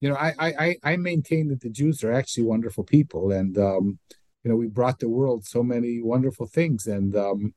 you 0.00 0.08
know 0.08 0.16
I, 0.16 0.34
I 0.38 0.76
i 0.84 0.96
maintain 0.96 1.48
that 1.48 1.60
the 1.60 1.70
jews 1.70 2.04
are 2.04 2.12
actually 2.12 2.44
wonderful 2.44 2.84
people. 2.84 3.32
And 3.32 3.56
um 3.58 3.98
you 4.42 4.50
know 4.50 4.56
we 4.56 4.66
brought 4.66 4.98
the 5.00 5.08
world 5.08 5.44
so 5.44 5.62
many 5.62 6.00
wonderful 6.00 6.46
things. 6.46 6.86
And 6.86 7.14
um 7.16 7.54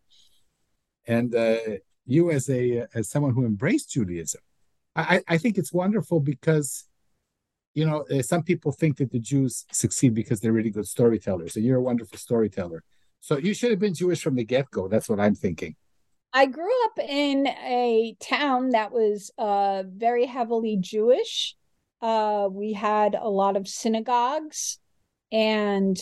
and 1.07 1.33
uh 1.35 1.57
you 2.05 2.31
as 2.31 2.49
a 2.49 2.85
as 2.93 3.09
someone 3.09 3.33
who 3.33 3.45
embraced 3.45 3.91
judaism 3.91 4.41
i 4.95 5.21
i 5.27 5.37
think 5.37 5.57
it's 5.57 5.73
wonderful 5.73 6.19
because 6.19 6.85
you 7.73 7.85
know 7.85 8.05
uh, 8.11 8.21
some 8.21 8.43
people 8.43 8.71
think 8.71 8.97
that 8.97 9.11
the 9.11 9.19
jews 9.19 9.65
succeed 9.71 10.13
because 10.13 10.39
they're 10.39 10.51
really 10.51 10.69
good 10.69 10.87
storytellers. 10.87 11.55
And 11.55 11.63
you're 11.65 11.77
a 11.77 11.81
wonderful 11.81 12.17
storyteller. 12.17 12.83
So 13.21 13.37
you 13.37 13.53
should 13.53 13.71
have 13.71 13.79
been 13.79 13.93
jewish 13.93 14.21
from 14.21 14.35
the 14.35 14.43
get-go. 14.43 14.87
That's 14.87 15.09
what 15.09 15.19
i'm 15.19 15.35
thinking 15.35 15.75
I 16.33 16.45
grew 16.45 16.71
up 16.85 16.99
in 16.99 17.47
a 17.47 18.15
town 18.21 18.69
that 18.69 18.91
was 18.91 19.31
uh, 19.37 19.83
very 19.85 20.25
heavily 20.25 20.77
Jewish. 20.79 21.55
Uh, 22.01 22.47
we 22.49 22.73
had 22.73 23.15
a 23.15 23.29
lot 23.29 23.57
of 23.57 23.67
synagogues, 23.67 24.79
and 25.31 25.99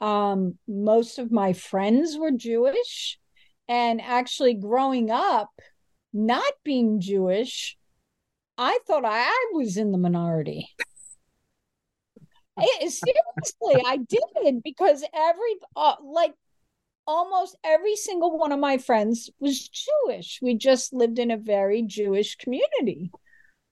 um, 0.00 0.58
most 0.66 1.18
of 1.18 1.30
my 1.30 1.52
friends 1.52 2.18
were 2.18 2.32
Jewish. 2.32 3.18
And 3.68 4.00
actually, 4.00 4.54
growing 4.54 5.10
up, 5.10 5.50
not 6.12 6.52
being 6.64 7.00
Jewish, 7.00 7.76
I 8.56 8.78
thought 8.86 9.04
I 9.06 9.50
was 9.52 9.76
in 9.76 9.92
the 9.92 9.98
minority. 9.98 10.68
It, 12.56 12.90
seriously, 12.90 13.82
I 13.86 13.98
did 13.98 14.62
because 14.64 15.04
every 15.14 15.54
uh, 15.76 15.94
like 16.02 16.34
almost 17.08 17.56
every 17.64 17.96
single 17.96 18.38
one 18.38 18.52
of 18.52 18.60
my 18.60 18.76
friends 18.76 19.30
was 19.40 19.68
Jewish. 19.68 20.38
We 20.42 20.54
just 20.54 20.92
lived 20.92 21.18
in 21.18 21.30
a 21.30 21.38
very 21.38 21.82
Jewish 21.82 22.36
community. 22.36 23.10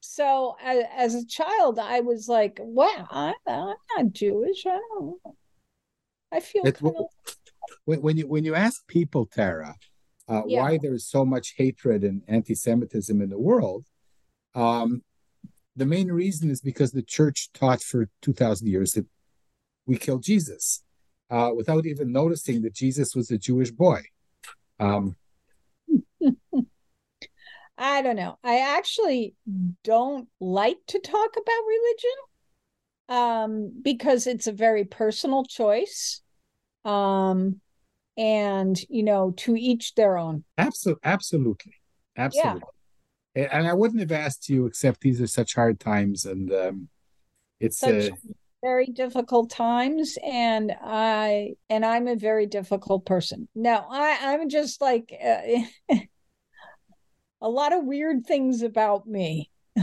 So 0.01 0.57
as, 0.65 0.85
as 0.97 1.15
a 1.15 1.27
child, 1.27 1.79
I 1.79 2.01
was 2.01 2.29
like, 2.29 2.59
"Wow, 2.61 3.07
I, 3.11 3.35
am 3.47 3.75
not 3.97 4.13
Jewish. 4.13 4.65
I 4.67 4.79
don't. 4.89 5.21
I 6.33 6.41
feel 6.41 6.63
kind 6.63 6.97
of... 6.97 7.07
when, 7.85 8.01
when 8.01 8.17
you 8.17 8.27
when 8.27 8.45
you 8.45 8.55
ask 8.55 8.87
people, 8.89 9.27
Tara, 9.27 9.75
uh, 10.29 10.43
yeah. 10.47 10.63
why 10.63 10.79
there 10.81 10.95
is 10.95 11.07
so 11.07 11.25
much 11.25 11.55
hatred 11.59 12.03
and 12.05 12.23
anti-Semitism 12.29 13.21
in 13.21 13.29
the 13.29 13.39
world, 13.39 13.85
um, 14.55 15.03
the 15.77 15.87
main 15.87 16.09
reason 16.11 16.51
is 16.51 16.63
because 16.63 16.93
the 16.93 17.03
church 17.03 17.51
taught 17.53 17.83
for 17.83 18.09
2,000 18.23 18.67
years 18.67 18.93
that 18.93 19.07
we 19.87 19.99
killed 19.99 20.23
Jesus 20.23 20.83
uh, 21.31 21.51
without 21.55 21.87
even 21.87 22.13
noticing 22.13 22.63
that 22.63 22.75
Jesus 22.75 23.15
was 23.15 23.31
a 23.31 23.39
Jewish 23.39 23.71
boy. 23.71 24.03
Um, 24.79 25.17
I 27.79 28.03
don't 28.03 28.17
know. 28.17 28.39
I 28.43 28.77
actually 28.77 29.35
don't 29.85 30.29
like 30.41 30.79
to 30.89 30.99
talk 30.99 31.37
about 31.37 31.67
religion 31.69 32.11
um, 33.09 33.73
because 33.83 34.27
it's 34.27 34.47
a 34.47 34.53
very 34.53 34.85
personal 34.85 35.45
choice. 35.45 36.23
Um, 36.85 37.61
and, 38.17 38.81
you 38.89 39.03
know, 39.03 39.33
to 39.39 39.57
each 39.57 39.95
their 39.95 40.17
own. 40.17 40.45
Absolutely. 40.57 41.01
Absolutely. 41.05 41.73
Absolutely. 42.17 42.61
Yeah. 43.35 43.49
And 43.53 43.67
I 43.67 43.75
wouldn't 43.75 44.01
have 44.01 44.13
asked 44.13 44.49
you, 44.49 44.65
except 44.65 45.03
these 45.03 45.21
are 45.21 45.27
such 45.27 45.55
hard 45.55 45.79
times. 45.79 46.25
And 46.25 46.51
um, 46.53 46.89
it's. 47.61 47.81
Such- 47.81 48.13
uh, 48.13 48.17
very 48.63 48.87
difficult 48.87 49.51
times 49.51 50.19
and 50.25 50.75
i 50.83 51.53
and 51.69 51.85
i'm 51.85 52.09
a 52.09 52.17
very 52.17 52.47
difficult 52.47 53.05
person. 53.05 53.49
No 53.55 53.85
i 53.91 54.19
i'm 54.23 54.49
just 54.49 54.81
like 54.81 55.13
uh, 55.23 55.63
a 57.41 57.49
lot 57.49 57.73
of 57.73 57.85
weird 57.85 58.27
things 58.27 58.63
about 58.63 59.07
me. 59.07 59.51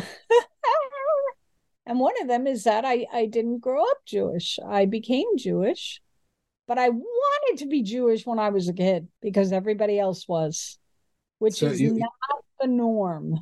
And 1.85 1.99
one 1.99 2.13
of 2.21 2.29
them 2.29 2.47
is 2.47 2.63
that 2.63 2.85
i 2.85 3.05
i 3.13 3.25
didn't 3.25 3.59
grow 3.59 3.83
up 3.83 3.97
jewish. 4.05 4.57
I 4.65 4.85
became 4.85 5.37
jewish 5.37 6.01
but 6.67 6.77
i 6.77 6.89
wanted 6.89 7.59
to 7.59 7.67
be 7.67 7.83
jewish 7.83 8.25
when 8.25 8.39
i 8.39 8.49
was 8.49 8.67
a 8.67 8.73
kid 8.73 9.07
because 9.21 9.51
everybody 9.51 9.99
else 9.99 10.27
was 10.27 10.77
which 11.39 11.55
so 11.55 11.67
is 11.67 11.81
you, 11.81 11.93
not 11.97 12.11
the 12.59 12.67
norm 12.67 13.39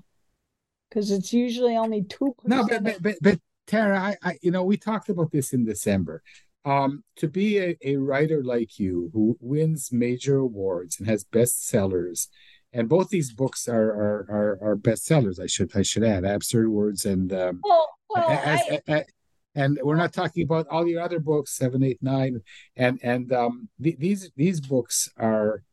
because 0.89 1.12
it's 1.12 1.34
usually 1.34 1.76
only 1.76 2.04
two 2.04 2.36
no 2.46 2.65
but, 2.67 3.02
but, 3.02 3.15
but 3.22 3.39
Tara, 3.71 3.97
I, 3.97 4.17
I, 4.21 4.38
you 4.41 4.51
know, 4.51 4.65
we 4.65 4.75
talked 4.75 5.07
about 5.07 5.31
this 5.31 5.53
in 5.53 5.63
December. 5.63 6.21
Um, 6.65 7.03
to 7.15 7.27
be 7.27 7.57
a, 7.57 7.77
a 7.84 7.95
writer 7.95 8.43
like 8.43 8.77
you 8.77 9.10
who 9.13 9.38
wins 9.39 9.91
major 9.93 10.38
awards 10.38 10.99
and 10.99 11.07
has 11.07 11.23
bestsellers, 11.23 12.27
and 12.73 12.89
both 12.89 13.10
these 13.10 13.34
books 13.34 13.67
are 13.69 13.89
are 13.89 14.27
are, 14.29 14.60
are 14.62 14.75
bestsellers. 14.75 15.41
I 15.41 15.47
should 15.47 15.71
I 15.75 15.84
should 15.84 16.03
add 16.03 16.25
absurd 16.25 16.69
words 16.69 17.05
and 17.05 17.31
um, 17.34 17.62
well, 17.63 17.88
well, 18.10 18.29
as, 18.29 18.60
I... 18.69 18.81
as, 18.88 19.03
and 19.55 19.79
we're 19.81 19.95
not 19.95 20.13
talking 20.13 20.43
about 20.43 20.67
all 20.67 20.86
your 20.86 21.01
other 21.01 21.19
books 21.19 21.57
seven 21.57 21.81
eight 21.81 21.97
nine 22.01 22.41
and 22.75 22.99
and 23.01 23.34
um, 23.34 23.69
th- 23.81 23.97
these 23.97 24.31
these 24.36 24.62
books 24.62 25.10
are 25.17 25.63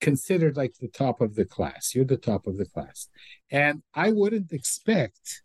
considered 0.00 0.56
like 0.56 0.74
the 0.80 0.88
top 0.88 1.20
of 1.20 1.34
the 1.34 1.44
class. 1.44 1.94
You're 1.94 2.04
the 2.04 2.16
top 2.16 2.46
of 2.46 2.56
the 2.56 2.66
class, 2.66 3.08
and 3.50 3.82
I 3.94 4.12
wouldn't 4.12 4.52
expect 4.52 5.42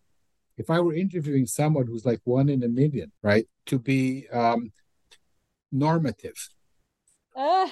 if 0.57 0.69
I 0.69 0.79
were 0.79 0.93
interviewing 0.93 1.45
someone 1.45 1.87
who's 1.87 2.05
like 2.05 2.21
one 2.23 2.49
in 2.49 2.63
a 2.63 2.67
million, 2.67 3.11
right, 3.21 3.47
to 3.67 3.79
be 3.79 4.27
um, 4.31 4.71
normative. 5.71 6.49
Uh, 7.35 7.67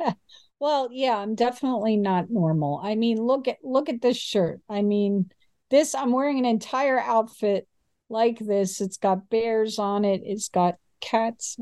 well, 0.60 0.88
yeah, 0.92 1.16
I'm 1.16 1.34
definitely 1.34 1.96
not 1.96 2.30
normal. 2.30 2.80
I 2.82 2.94
mean, 2.94 3.18
look 3.18 3.48
at 3.48 3.58
look 3.62 3.88
at 3.88 4.02
this 4.02 4.18
shirt. 4.18 4.60
I 4.68 4.82
mean, 4.82 5.30
this 5.70 5.94
I'm 5.94 6.12
wearing 6.12 6.38
an 6.38 6.44
entire 6.44 7.00
outfit 7.00 7.66
like 8.08 8.38
this. 8.38 8.80
It's 8.80 8.98
got 8.98 9.30
bears 9.30 9.78
on 9.78 10.04
it. 10.04 10.20
It's 10.24 10.48
got 10.48 10.76
cats, 11.00 11.56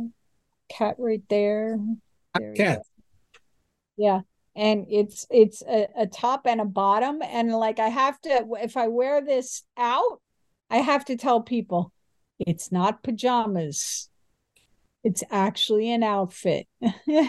cat 0.69 0.97
right 0.99 1.23
there. 1.29 1.79
there 2.35 2.55
cat. 2.55 2.83
Yeah 3.97 4.21
and 4.57 4.87
it's 4.89 5.27
it's 5.31 5.63
a, 5.63 5.89
a, 5.97 6.07
top 6.07 6.47
and 6.47 6.61
a 6.61 6.65
bottom 6.65 7.21
and 7.23 7.53
like 7.53 7.79
i 7.79 7.89
have 7.89 8.21
to 8.21 8.47
if 8.63 8.77
i 8.77 8.87
wear 8.89 9.21
this 9.21 9.63
out 9.77 10.21
I 10.75 10.79
have 10.79 11.05
to 11.05 11.17
tell 11.17 11.41
people 11.41 11.93
it's 12.41 12.73
not 12.73 13.05
pajamas. 13.05 14.11
It's 15.05 15.23
actually 15.31 15.93
an 15.93 16.03
outfit. 16.03 16.67
and 16.81 16.93
they're 17.07 17.29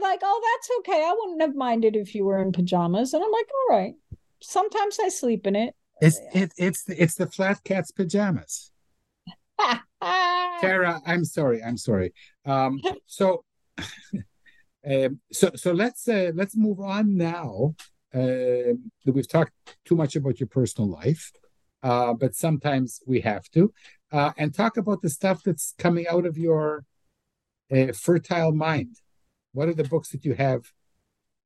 like, 0.00 0.20
oh, 0.22 0.40
that's 0.42 0.70
okay. 0.78 1.04
I 1.04 1.14
wouldn't 1.18 1.42
have 1.42 1.54
minded 1.54 1.96
if 1.96 2.14
you 2.14 2.24
were 2.24 2.40
in 2.40 2.50
pajamas. 2.50 3.12
And 3.12 3.22
I'm 3.22 3.30
like, 3.30 3.48
all 3.52 3.76
right. 3.76 3.92
Sometimes 4.40 4.98
I 4.98 5.10
sleep 5.10 5.46
in 5.46 5.54
it. 5.54 5.74
It's 6.00 6.18
it, 6.32 6.54
it's 6.56 6.88
it's 6.88 7.16
the 7.16 7.26
flat 7.26 7.62
cat's 7.64 7.90
pajamas. 7.90 8.72
Tara, 10.00 11.02
I'm 11.04 11.26
sorry. 11.26 11.62
I'm 11.62 11.76
sorry. 11.76 12.14
Um, 12.46 12.80
so, 13.04 13.44
um, 14.90 15.20
so 15.30 15.50
so 15.56 15.72
let's 15.72 16.08
uh, 16.08 16.32
let's 16.34 16.56
move 16.56 16.80
on 16.80 17.18
now 17.18 17.74
uh, 18.14 18.74
we've 19.06 19.28
talked 19.28 19.52
too 19.84 19.96
much 19.96 20.16
about 20.16 20.40
your 20.40 20.46
personal 20.46 20.88
life, 20.88 21.32
uh, 21.82 22.14
but 22.14 22.34
sometimes 22.34 23.00
we 23.06 23.20
have 23.20 23.48
to, 23.50 23.72
uh, 24.12 24.32
and 24.38 24.54
talk 24.54 24.76
about 24.76 25.02
the 25.02 25.10
stuff 25.10 25.42
that's 25.42 25.74
coming 25.78 26.06
out 26.08 26.26
of 26.26 26.38
your 26.38 26.84
uh, 27.74 27.92
fertile 27.92 28.52
mind. 28.52 28.96
What 29.52 29.68
are 29.68 29.74
the 29.74 29.84
books 29.84 30.10
that 30.10 30.24
you 30.24 30.34
have 30.34 30.62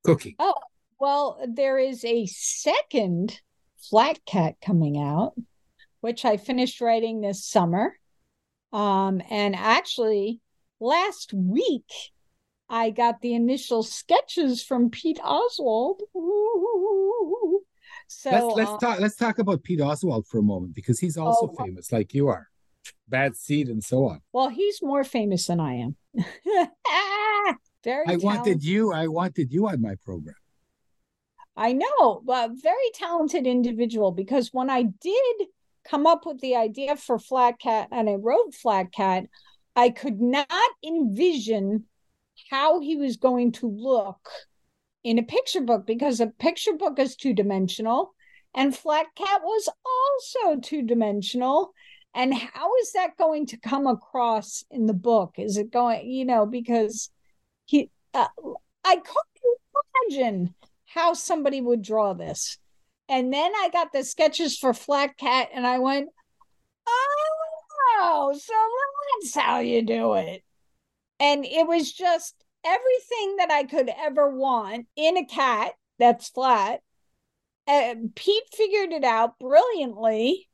cooking? 0.04 0.34
Oh, 0.38 0.54
well, 1.00 1.40
there 1.46 1.78
is 1.78 2.04
a 2.04 2.26
second 2.26 3.40
Flat 3.78 4.18
Cat 4.26 4.56
coming 4.64 4.98
out, 4.98 5.34
which 6.00 6.24
I 6.24 6.36
finished 6.36 6.80
writing 6.80 7.20
this 7.20 7.44
summer. 7.44 7.96
Um, 8.72 9.22
and 9.30 9.54
actually, 9.56 10.40
last 10.80 11.32
week 11.32 11.90
I 12.68 12.90
got 12.90 13.20
the 13.20 13.34
initial 13.34 13.82
sketches 13.82 14.62
from 14.62 14.90
Pete 14.90 15.20
Oswald. 15.22 16.02
Ooh. 16.16 17.62
So 18.08 18.30
let's 18.30 18.56
let's 18.56 18.70
uh, 18.70 18.78
talk 18.78 19.00
let's 19.00 19.16
talk 19.16 19.38
about 19.38 19.62
Pete 19.62 19.80
Oswald 19.80 20.26
for 20.26 20.38
a 20.38 20.42
moment 20.42 20.74
because 20.74 20.98
he's 20.98 21.16
also 21.16 21.52
oh, 21.52 21.64
famous 21.64 21.92
like 21.92 22.14
you 22.14 22.28
are. 22.28 22.48
Bad 23.06 23.36
seed 23.36 23.68
and 23.68 23.82
so 23.82 24.06
on. 24.06 24.20
Well, 24.32 24.48
he's 24.48 24.80
more 24.82 25.04
famous 25.04 25.46
than 25.46 25.60
I 25.60 25.74
am. 25.74 25.96
very 27.84 28.04
I 28.06 28.16
talented. 28.16 28.22
wanted 28.22 28.64
you 28.64 28.92
I 28.92 29.08
wanted 29.08 29.52
you 29.52 29.68
on 29.68 29.80
my 29.80 29.94
program. 30.04 30.36
I 31.56 31.72
know, 31.72 32.22
but 32.24 32.52
very 32.54 32.76
talented 32.94 33.46
individual 33.46 34.12
because 34.12 34.50
when 34.52 34.70
I 34.70 34.84
did 34.84 35.34
come 35.84 36.06
up 36.06 36.24
with 36.24 36.40
the 36.40 36.54
idea 36.54 36.96
for 36.96 37.18
Flat 37.18 37.58
Cat 37.58 37.88
and 37.90 38.08
I 38.08 38.14
wrote 38.14 38.54
Flat 38.54 38.92
Cat, 38.92 39.24
I 39.74 39.90
could 39.90 40.20
not 40.20 40.48
envision 40.84 41.84
how 42.50 42.80
he 42.80 42.96
was 42.96 43.16
going 43.16 43.52
to 43.52 43.68
look 43.68 44.28
in 45.04 45.18
a 45.18 45.22
picture 45.22 45.60
book 45.60 45.86
because 45.86 46.20
a 46.20 46.26
picture 46.26 46.74
book 46.74 46.98
is 46.98 47.16
two 47.16 47.32
dimensional 47.32 48.14
and 48.54 48.76
Flat 48.76 49.06
Cat 49.14 49.42
was 49.42 49.68
also 49.84 50.60
two 50.60 50.82
dimensional. 50.82 51.72
And 52.14 52.34
how 52.34 52.74
is 52.80 52.92
that 52.92 53.16
going 53.16 53.46
to 53.46 53.56
come 53.56 53.86
across 53.86 54.64
in 54.70 54.86
the 54.86 54.94
book? 54.94 55.34
Is 55.36 55.56
it 55.56 55.70
going, 55.70 56.10
you 56.10 56.24
know, 56.24 56.46
because 56.46 57.10
he, 57.66 57.90
uh, 58.14 58.26
I 58.84 58.96
couldn't 58.96 60.10
imagine 60.10 60.54
how 60.86 61.12
somebody 61.12 61.60
would 61.60 61.82
draw 61.82 62.14
this. 62.14 62.58
And 63.08 63.32
then 63.32 63.52
I 63.54 63.68
got 63.72 63.92
the 63.92 64.04
sketches 64.04 64.58
for 64.58 64.74
Flat 64.74 65.16
Cat 65.16 65.50
and 65.54 65.66
I 65.66 65.78
went, 65.78 66.08
oh, 66.88 68.32
so 68.36 68.54
that's 69.20 69.34
how 69.34 69.60
you 69.60 69.82
do 69.82 70.14
it 70.14 70.42
and 71.20 71.44
it 71.44 71.66
was 71.66 71.92
just 71.92 72.34
everything 72.64 73.36
that 73.38 73.50
I 73.50 73.64
could 73.64 73.90
ever 73.98 74.34
want 74.34 74.86
in 74.96 75.16
a 75.16 75.26
cat 75.26 75.72
that's 75.98 76.28
flat. 76.28 76.80
Pete 77.66 78.44
figured 78.54 78.92
it 78.92 79.04
out 79.04 79.38
brilliantly. 79.38 80.48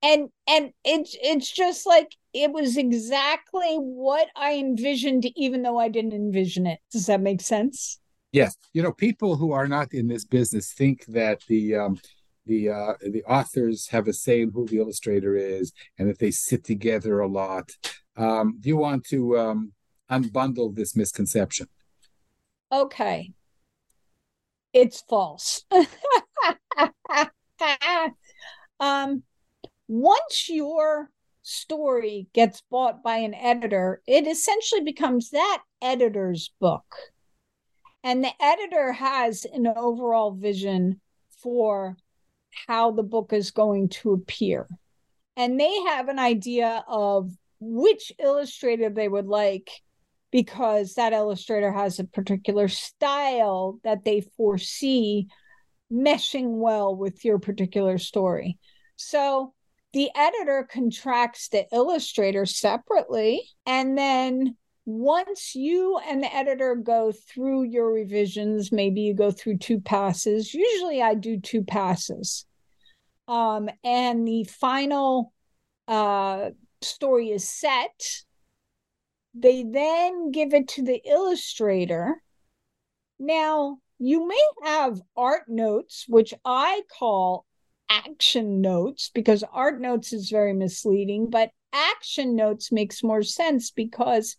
And 0.00 0.28
and 0.46 0.70
it's 0.84 1.16
it's 1.20 1.50
just 1.50 1.84
like 1.84 2.14
it 2.32 2.52
was 2.52 2.76
exactly 2.76 3.74
what 3.74 4.28
I 4.36 4.54
envisioned, 4.54 5.26
even 5.36 5.62
though 5.62 5.78
I 5.78 5.88
didn't 5.88 6.12
envision 6.12 6.68
it. 6.68 6.78
Does 6.92 7.06
that 7.06 7.20
make 7.20 7.40
sense? 7.40 7.98
Yes, 8.30 8.56
you 8.72 8.82
know, 8.82 8.92
people 8.92 9.36
who 9.36 9.52
are 9.52 9.66
not 9.66 9.92
in 9.92 10.06
this 10.06 10.24
business 10.24 10.72
think 10.72 11.04
that 11.06 11.42
the 11.48 11.74
um, 11.74 11.98
the 12.46 12.70
uh, 12.70 12.94
the 13.00 13.24
authors 13.24 13.88
have 13.88 14.06
a 14.06 14.12
say 14.12 14.42
in 14.42 14.52
who 14.52 14.66
the 14.66 14.78
illustrator 14.78 15.34
is, 15.34 15.72
and 15.98 16.08
that 16.08 16.20
they 16.20 16.30
sit 16.30 16.62
together 16.62 17.18
a 17.18 17.26
lot. 17.28 17.70
Um, 18.16 18.56
do 18.60 18.68
you 18.68 18.76
want 18.76 19.04
to 19.06 19.38
um, 19.38 19.72
unbundle 20.10 20.74
this 20.74 20.96
misconception? 20.96 21.68
Okay, 22.70 23.32
it's 24.72 25.00
false. 25.02 25.64
um, 28.80 29.22
once 29.88 30.48
your 30.48 31.10
story 31.42 32.28
gets 32.34 32.62
bought 32.70 33.02
by 33.02 33.16
an 33.16 33.34
editor, 33.34 34.02
it 34.06 34.26
essentially 34.26 34.82
becomes 34.82 35.30
that 35.30 35.62
editor's 35.80 36.50
book. 36.60 36.84
And 38.04 38.22
the 38.22 38.32
editor 38.40 38.92
has 38.92 39.46
an 39.46 39.66
overall 39.66 40.32
vision 40.32 41.00
for 41.42 41.96
how 42.66 42.90
the 42.90 43.02
book 43.02 43.32
is 43.32 43.50
going 43.50 43.88
to 43.88 44.12
appear. 44.12 44.68
And 45.36 45.58
they 45.58 45.74
have 45.86 46.08
an 46.08 46.18
idea 46.18 46.84
of 46.86 47.32
which 47.60 48.12
illustrator 48.18 48.90
they 48.90 49.08
would 49.08 49.26
like 49.26 49.70
because 50.30 50.94
that 50.94 51.12
illustrator 51.12 51.72
has 51.72 51.98
a 51.98 52.04
particular 52.04 52.68
style 52.68 53.78
that 53.84 54.04
they 54.04 54.20
foresee 54.36 55.26
meshing 55.92 56.58
well 56.58 56.94
with 56.94 57.24
your 57.24 57.38
particular 57.38 57.98
story. 57.98 58.58
So 58.96 59.54
the 59.92 60.10
editor 60.14 60.68
contracts 60.70 61.48
the 61.48 61.66
illustrator 61.72 62.44
separately 62.44 63.42
and 63.64 63.96
then 63.96 64.56
once 64.84 65.54
you 65.54 65.98
and 66.08 66.22
the 66.22 66.34
editor 66.34 66.74
go 66.74 67.12
through 67.12 67.62
your 67.64 67.92
revisions, 67.92 68.72
maybe 68.72 69.02
you 69.02 69.12
go 69.12 69.30
through 69.30 69.58
two 69.58 69.80
passes. 69.80 70.54
Usually 70.54 71.02
I 71.02 71.14
do 71.14 71.38
two 71.38 71.62
passes. 71.62 72.46
Um, 73.28 73.68
and 73.84 74.26
the 74.26 74.44
final 74.44 75.34
uh, 75.86 76.50
story 76.80 77.28
is 77.28 77.46
set. 77.46 78.22
They 79.40 79.62
then 79.62 80.32
give 80.32 80.52
it 80.52 80.68
to 80.68 80.82
the 80.82 81.00
illustrator. 81.04 82.22
Now, 83.20 83.78
you 83.98 84.26
may 84.26 84.42
have 84.64 85.00
art 85.16 85.44
notes, 85.48 86.06
which 86.08 86.34
I 86.44 86.82
call 86.98 87.46
action 87.88 88.60
notes 88.60 89.10
because 89.14 89.44
art 89.52 89.80
notes 89.80 90.12
is 90.12 90.30
very 90.30 90.52
misleading, 90.52 91.30
but 91.30 91.50
action 91.72 92.34
notes 92.34 92.72
makes 92.72 93.04
more 93.04 93.22
sense 93.22 93.70
because 93.70 94.36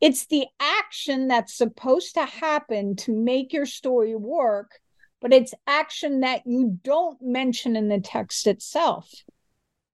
it's 0.00 0.26
the 0.26 0.46
action 0.60 1.28
that's 1.28 1.56
supposed 1.56 2.14
to 2.14 2.26
happen 2.26 2.96
to 2.96 3.12
make 3.12 3.52
your 3.52 3.66
story 3.66 4.14
work, 4.14 4.72
but 5.20 5.32
it's 5.32 5.54
action 5.66 6.20
that 6.20 6.42
you 6.44 6.78
don't 6.82 7.20
mention 7.22 7.76
in 7.76 7.88
the 7.88 8.00
text 8.00 8.46
itself. 8.46 9.10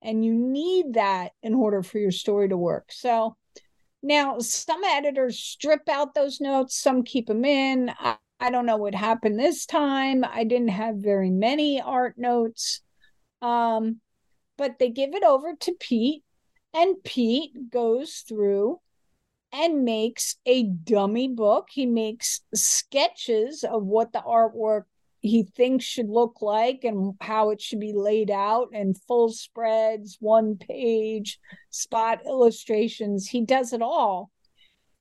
And 0.02 0.24
you 0.24 0.34
need 0.34 0.94
that 0.94 1.32
in 1.42 1.54
order 1.54 1.82
for 1.82 1.98
your 1.98 2.10
story 2.10 2.48
to 2.48 2.56
work. 2.56 2.90
So 2.90 3.36
now 4.02 4.38
some 4.38 4.82
editors 4.84 5.38
strip 5.38 5.88
out 5.88 6.14
those 6.14 6.40
notes, 6.40 6.76
some 6.76 7.02
keep 7.02 7.26
them 7.26 7.44
in. 7.44 7.92
I, 7.98 8.16
I 8.38 8.50
don't 8.50 8.66
know 8.66 8.78
what 8.78 8.94
happened 8.94 9.38
this 9.38 9.66
time. 9.66 10.24
I 10.24 10.44
didn't 10.44 10.68
have 10.68 10.96
very 10.96 11.30
many 11.30 11.80
art 11.80 12.16
notes. 12.16 12.80
Um, 13.42 14.00
but 14.56 14.78
they 14.78 14.90
give 14.90 15.14
it 15.14 15.22
over 15.22 15.54
to 15.54 15.76
Pete, 15.80 16.22
and 16.74 17.02
Pete 17.02 17.70
goes 17.70 18.24
through 18.28 18.80
and 19.52 19.84
makes 19.84 20.36
a 20.46 20.64
dummy 20.64 21.28
book. 21.28 21.68
He 21.70 21.86
makes 21.86 22.42
sketches 22.54 23.64
of 23.64 23.84
what 23.84 24.12
the 24.12 24.20
artwork 24.20 24.84
he 25.20 25.42
thinks 25.42 25.84
should 25.84 26.08
look 26.08 26.40
like 26.40 26.82
and 26.82 27.14
how 27.20 27.50
it 27.50 27.60
should 27.60 27.80
be 27.80 27.92
laid 27.94 28.30
out 28.30 28.68
and 28.72 29.00
full 29.02 29.30
spreads, 29.30 30.16
one 30.20 30.56
page, 30.56 31.38
spot 31.68 32.20
illustrations. 32.26 33.28
He 33.28 33.44
does 33.44 33.72
it 33.72 33.82
all. 33.82 34.30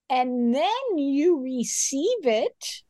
And 0.09 0.53
then 0.53 0.97
you 0.97 1.39
receive 1.39 2.25
it 2.25 2.81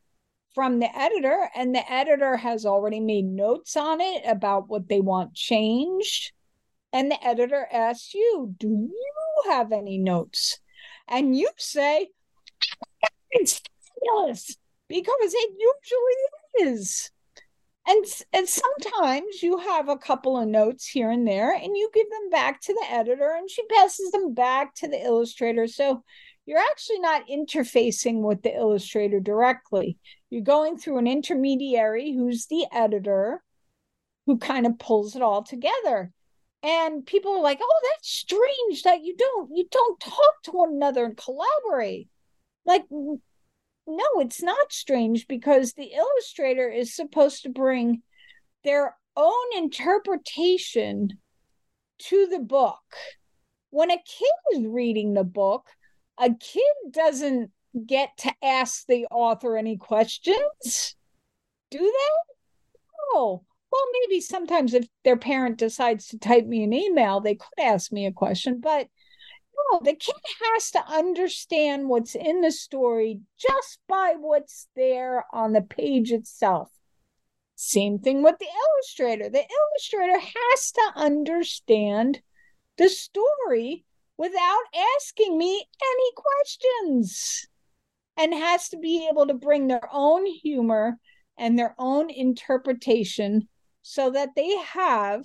from 0.54 0.80
the 0.80 0.98
editor, 0.98 1.48
and 1.54 1.72
the 1.74 1.92
editor 1.92 2.36
has 2.36 2.66
already 2.66 2.98
made 2.98 3.26
notes 3.26 3.76
on 3.76 4.00
it 4.00 4.22
about 4.26 4.68
what 4.68 4.88
they 4.88 5.00
want 5.00 5.34
changed. 5.34 6.32
And 6.92 7.10
the 7.10 7.24
editor 7.24 7.68
asks 7.72 8.14
you, 8.14 8.54
Do 8.58 8.68
you 8.68 9.50
have 9.50 9.70
any 9.70 9.98
notes? 9.98 10.58
And 11.06 11.36
you 11.36 11.48
say, 11.56 12.08
It's 13.30 13.60
fabulous 14.02 14.56
because 14.88 15.34
it 15.34 15.50
usually 15.56 16.72
is. 16.72 17.12
And, 17.86 18.04
and 18.32 18.48
sometimes 18.48 19.42
you 19.42 19.58
have 19.58 19.88
a 19.88 19.96
couple 19.96 20.38
of 20.38 20.46
notes 20.46 20.86
here 20.86 21.10
and 21.10 21.26
there, 21.26 21.52
and 21.52 21.76
you 21.76 21.90
give 21.92 22.08
them 22.10 22.30
back 22.30 22.60
to 22.62 22.74
the 22.74 22.86
editor, 22.90 23.34
and 23.36 23.50
she 23.50 23.64
passes 23.66 24.10
them 24.12 24.34
back 24.34 24.74
to 24.76 24.88
the 24.88 25.02
illustrator. 25.02 25.66
So 25.66 26.04
you're 26.46 26.58
actually 26.58 27.00
not 27.00 27.28
interfacing 27.28 28.22
with 28.22 28.42
the 28.42 28.54
illustrator 28.54 29.20
directly. 29.20 29.98
You're 30.30 30.42
going 30.42 30.78
through 30.78 30.98
an 30.98 31.06
intermediary 31.06 32.12
who's 32.12 32.46
the 32.46 32.66
editor 32.72 33.42
who 34.26 34.38
kind 34.38 34.66
of 34.66 34.78
pulls 34.78 35.16
it 35.16 35.22
all 35.22 35.42
together. 35.42 36.12
And 36.62 37.06
people 37.06 37.32
are 37.32 37.42
like, 37.42 37.60
"Oh, 37.62 37.80
that's 37.90 38.10
strange 38.10 38.82
that 38.82 39.02
you 39.02 39.16
don't 39.16 39.50
you 39.56 39.66
don't 39.70 39.98
talk 40.00 40.42
to 40.44 40.50
one 40.52 40.74
another 40.74 41.04
and 41.04 41.16
collaborate." 41.16 42.08
Like 42.66 42.84
no, 43.90 44.20
it's 44.20 44.42
not 44.42 44.72
strange 44.72 45.26
because 45.26 45.72
the 45.72 45.92
illustrator 45.92 46.68
is 46.68 46.94
supposed 46.94 47.42
to 47.42 47.48
bring 47.50 48.02
their 48.64 48.96
own 49.16 49.56
interpretation 49.56 51.18
to 51.98 52.26
the 52.26 52.38
book. 52.38 52.78
When 53.70 53.90
a 53.90 53.96
kid 53.96 54.58
is 54.58 54.66
reading 54.66 55.14
the 55.14 55.24
book, 55.24 55.66
a 56.18 56.30
kid 56.34 56.62
doesn't 56.90 57.50
get 57.86 58.10
to 58.18 58.32
ask 58.42 58.84
the 58.86 59.06
author 59.10 59.56
any 59.56 59.76
questions, 59.76 60.96
do 61.70 61.78
they? 61.78 62.80
Oh, 63.12 63.44
well, 63.70 63.86
maybe 64.00 64.20
sometimes 64.20 64.74
if 64.74 64.86
their 65.04 65.16
parent 65.16 65.58
decides 65.58 66.08
to 66.08 66.18
type 66.18 66.46
me 66.46 66.64
an 66.64 66.72
email, 66.72 67.20
they 67.20 67.36
could 67.36 67.64
ask 67.64 67.92
me 67.92 68.06
a 68.06 68.12
question, 68.12 68.60
but 68.60 68.88
no, 69.72 69.80
the 69.82 69.94
kid 69.94 70.14
has 70.54 70.70
to 70.72 70.86
understand 70.86 71.88
what's 71.88 72.14
in 72.14 72.40
the 72.40 72.52
story 72.52 73.20
just 73.38 73.78
by 73.88 74.14
what's 74.18 74.68
there 74.76 75.24
on 75.32 75.52
the 75.52 75.62
page 75.62 76.12
itself. 76.12 76.70
Same 77.56 77.98
thing 77.98 78.22
with 78.22 78.38
the 78.38 78.46
illustrator. 78.46 79.28
The 79.28 79.44
illustrator 79.44 80.18
has 80.18 80.72
to 80.72 80.92
understand 80.96 82.22
the 82.78 82.88
story 82.88 83.84
without 84.16 84.62
asking 84.96 85.36
me 85.36 85.64
any 85.82 86.10
questions 86.14 87.46
and 88.16 88.34
has 88.34 88.68
to 88.70 88.78
be 88.78 89.08
able 89.10 89.26
to 89.26 89.34
bring 89.34 89.66
their 89.66 89.88
own 89.92 90.26
humor 90.26 90.98
and 91.38 91.58
their 91.58 91.74
own 91.78 92.10
interpretation 92.10 93.48
so 93.82 94.10
that 94.10 94.30
they 94.36 94.56
have 94.58 95.24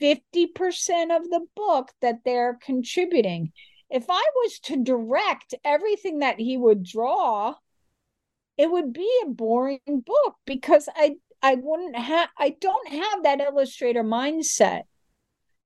50% 0.00 1.16
of 1.16 1.30
the 1.30 1.46
book 1.54 1.92
that 2.00 2.20
they're 2.24 2.58
contributing. 2.62 3.52
If 3.90 4.06
I 4.08 4.22
was 4.34 4.58
to 4.64 4.82
direct 4.82 5.54
everything 5.64 6.20
that 6.20 6.40
he 6.40 6.56
would 6.56 6.82
draw, 6.82 7.54
it 8.56 8.70
would 8.70 8.92
be 8.92 9.10
a 9.24 9.28
boring 9.28 9.80
book 9.86 10.36
because 10.44 10.88
I 10.94 11.16
I 11.42 11.56
wouldn't 11.56 11.96
have 11.96 12.28
I 12.38 12.56
don't 12.60 12.88
have 12.88 13.22
that 13.22 13.40
illustrator 13.40 14.02
mindset. 14.02 14.82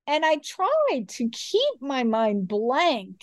And 0.07 0.25
I 0.25 0.37
tried 0.37 1.09
to 1.11 1.29
keep 1.29 1.81
my 1.81 2.03
mind 2.03 2.49
blank. 2.49 3.23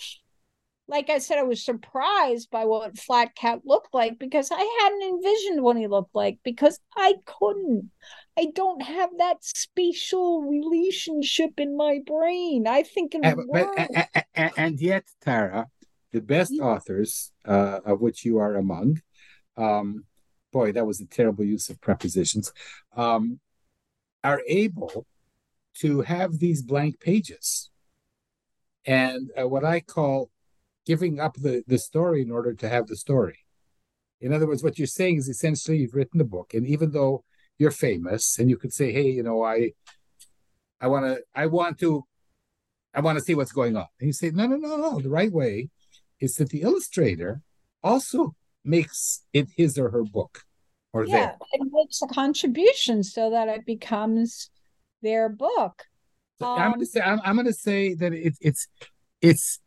Like 0.86 1.10
I 1.10 1.18
said, 1.18 1.36
I 1.36 1.42
was 1.42 1.62
surprised 1.62 2.50
by 2.50 2.64
what 2.64 2.98
Flat 2.98 3.34
Cat 3.34 3.60
looked 3.64 3.92
like 3.92 4.18
because 4.18 4.50
I 4.50 4.78
hadn't 4.80 5.02
envisioned 5.02 5.62
what 5.62 5.76
he 5.76 5.86
looked 5.86 6.14
like 6.14 6.38
because 6.42 6.80
I 6.96 7.16
couldn't. 7.26 7.90
I 8.38 8.46
don't 8.54 8.82
have 8.82 9.10
that 9.18 9.38
spatial 9.42 10.42
relationship 10.42 11.58
in 11.58 11.76
my 11.76 11.98
brain. 12.06 12.68
I 12.68 12.84
think 12.84 13.16
in 13.16 13.24
and, 13.24 13.40
but, 13.52 13.68
and, 14.36 14.52
and, 14.56 14.80
yet, 14.80 15.04
Tara, 15.20 15.66
the 16.12 16.20
best 16.20 16.52
yeah. 16.54 16.62
authors, 16.62 17.32
uh, 17.44 17.80
of 17.84 18.00
which 18.00 18.24
you 18.24 18.38
are 18.38 18.54
among, 18.54 19.02
um, 19.56 20.04
boy, 20.52 20.70
that 20.70 20.86
was 20.86 21.00
a 21.00 21.06
terrible 21.06 21.44
use 21.44 21.68
of 21.68 21.80
prepositions, 21.80 22.52
um, 22.96 23.40
are 24.22 24.42
able 24.46 25.04
to 25.80 26.02
have 26.02 26.38
these 26.38 26.62
blank 26.62 27.00
pages. 27.00 27.70
And 28.86 29.30
uh, 29.36 29.48
what 29.48 29.64
I 29.64 29.80
call 29.80 30.30
giving 30.86 31.18
up 31.18 31.34
the, 31.34 31.64
the 31.66 31.78
story 31.78 32.22
in 32.22 32.30
order 32.30 32.54
to 32.54 32.68
have 32.68 32.86
the 32.86 32.96
story. 32.96 33.40
In 34.20 34.32
other 34.32 34.46
words, 34.46 34.62
what 34.62 34.78
you're 34.78 34.86
saying 34.86 35.16
is 35.16 35.28
essentially 35.28 35.78
you've 35.78 35.94
written 35.94 36.20
a 36.20 36.24
book, 36.24 36.54
and 36.54 36.68
even 36.68 36.92
though 36.92 37.24
you're 37.58 37.70
famous, 37.70 38.38
and 38.38 38.48
you 38.50 38.56
could 38.56 38.72
say, 38.72 38.92
"Hey, 38.92 39.10
you 39.10 39.22
know, 39.22 39.42
I, 39.42 39.72
I 40.80 40.86
want 40.88 41.06
to, 41.06 41.22
I 41.34 41.46
want 41.46 41.78
to, 41.80 42.04
I 42.94 43.00
want 43.00 43.18
to 43.18 43.24
see 43.24 43.34
what's 43.34 43.52
going 43.52 43.76
on," 43.76 43.86
and 44.00 44.06
you 44.06 44.12
say, 44.12 44.30
"No, 44.30 44.46
no, 44.46 44.56
no, 44.56 44.76
no. 44.76 45.00
The 45.00 45.10
right 45.10 45.32
way 45.32 45.70
is 46.20 46.36
that 46.36 46.50
the 46.50 46.62
illustrator 46.62 47.40
also 47.82 48.34
makes 48.64 49.24
it 49.32 49.48
his 49.56 49.78
or 49.78 49.90
her 49.90 50.04
book. 50.04 50.42
or 50.92 51.04
yeah, 51.06 51.14
their. 51.14 51.36
it 51.52 51.68
makes 51.70 52.00
a 52.02 52.06
contribution 52.06 53.02
so 53.02 53.30
that 53.30 53.48
it 53.48 53.64
becomes 53.66 54.50
their 55.02 55.28
book. 55.28 55.84
I'm 56.40 56.48
Um, 56.66 56.72
gonna 56.72 56.86
say 56.86 57.00
I'm, 57.00 57.20
I'm 57.24 57.36
gonna 57.36 57.52
say 57.52 57.94
that 57.94 58.12
it's 58.12 58.38
it's 58.40 58.68
it's 59.20 59.60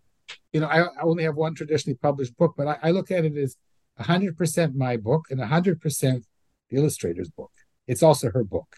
you 0.53 0.59
know 0.61 0.67
I, 0.67 0.83
I 0.83 1.01
only 1.03 1.23
have 1.23 1.35
one 1.35 1.53
traditionally 1.55 1.97
published 2.01 2.35
book, 2.37 2.53
but 2.57 2.67
I, 2.67 2.77
I 2.83 2.91
look 2.91 3.11
at 3.11 3.25
it 3.25 3.35
as 3.37 3.55
hundred 3.97 4.37
percent 4.37 4.75
my 4.75 4.97
book 4.97 5.25
and 5.29 5.39
hundred 5.41 5.79
percent 5.81 6.25
the 6.69 6.77
illustrator's 6.77 7.29
book. 7.29 7.51
It's 7.91 8.03
also 8.03 8.31
her 8.31 8.45
book, 8.45 8.77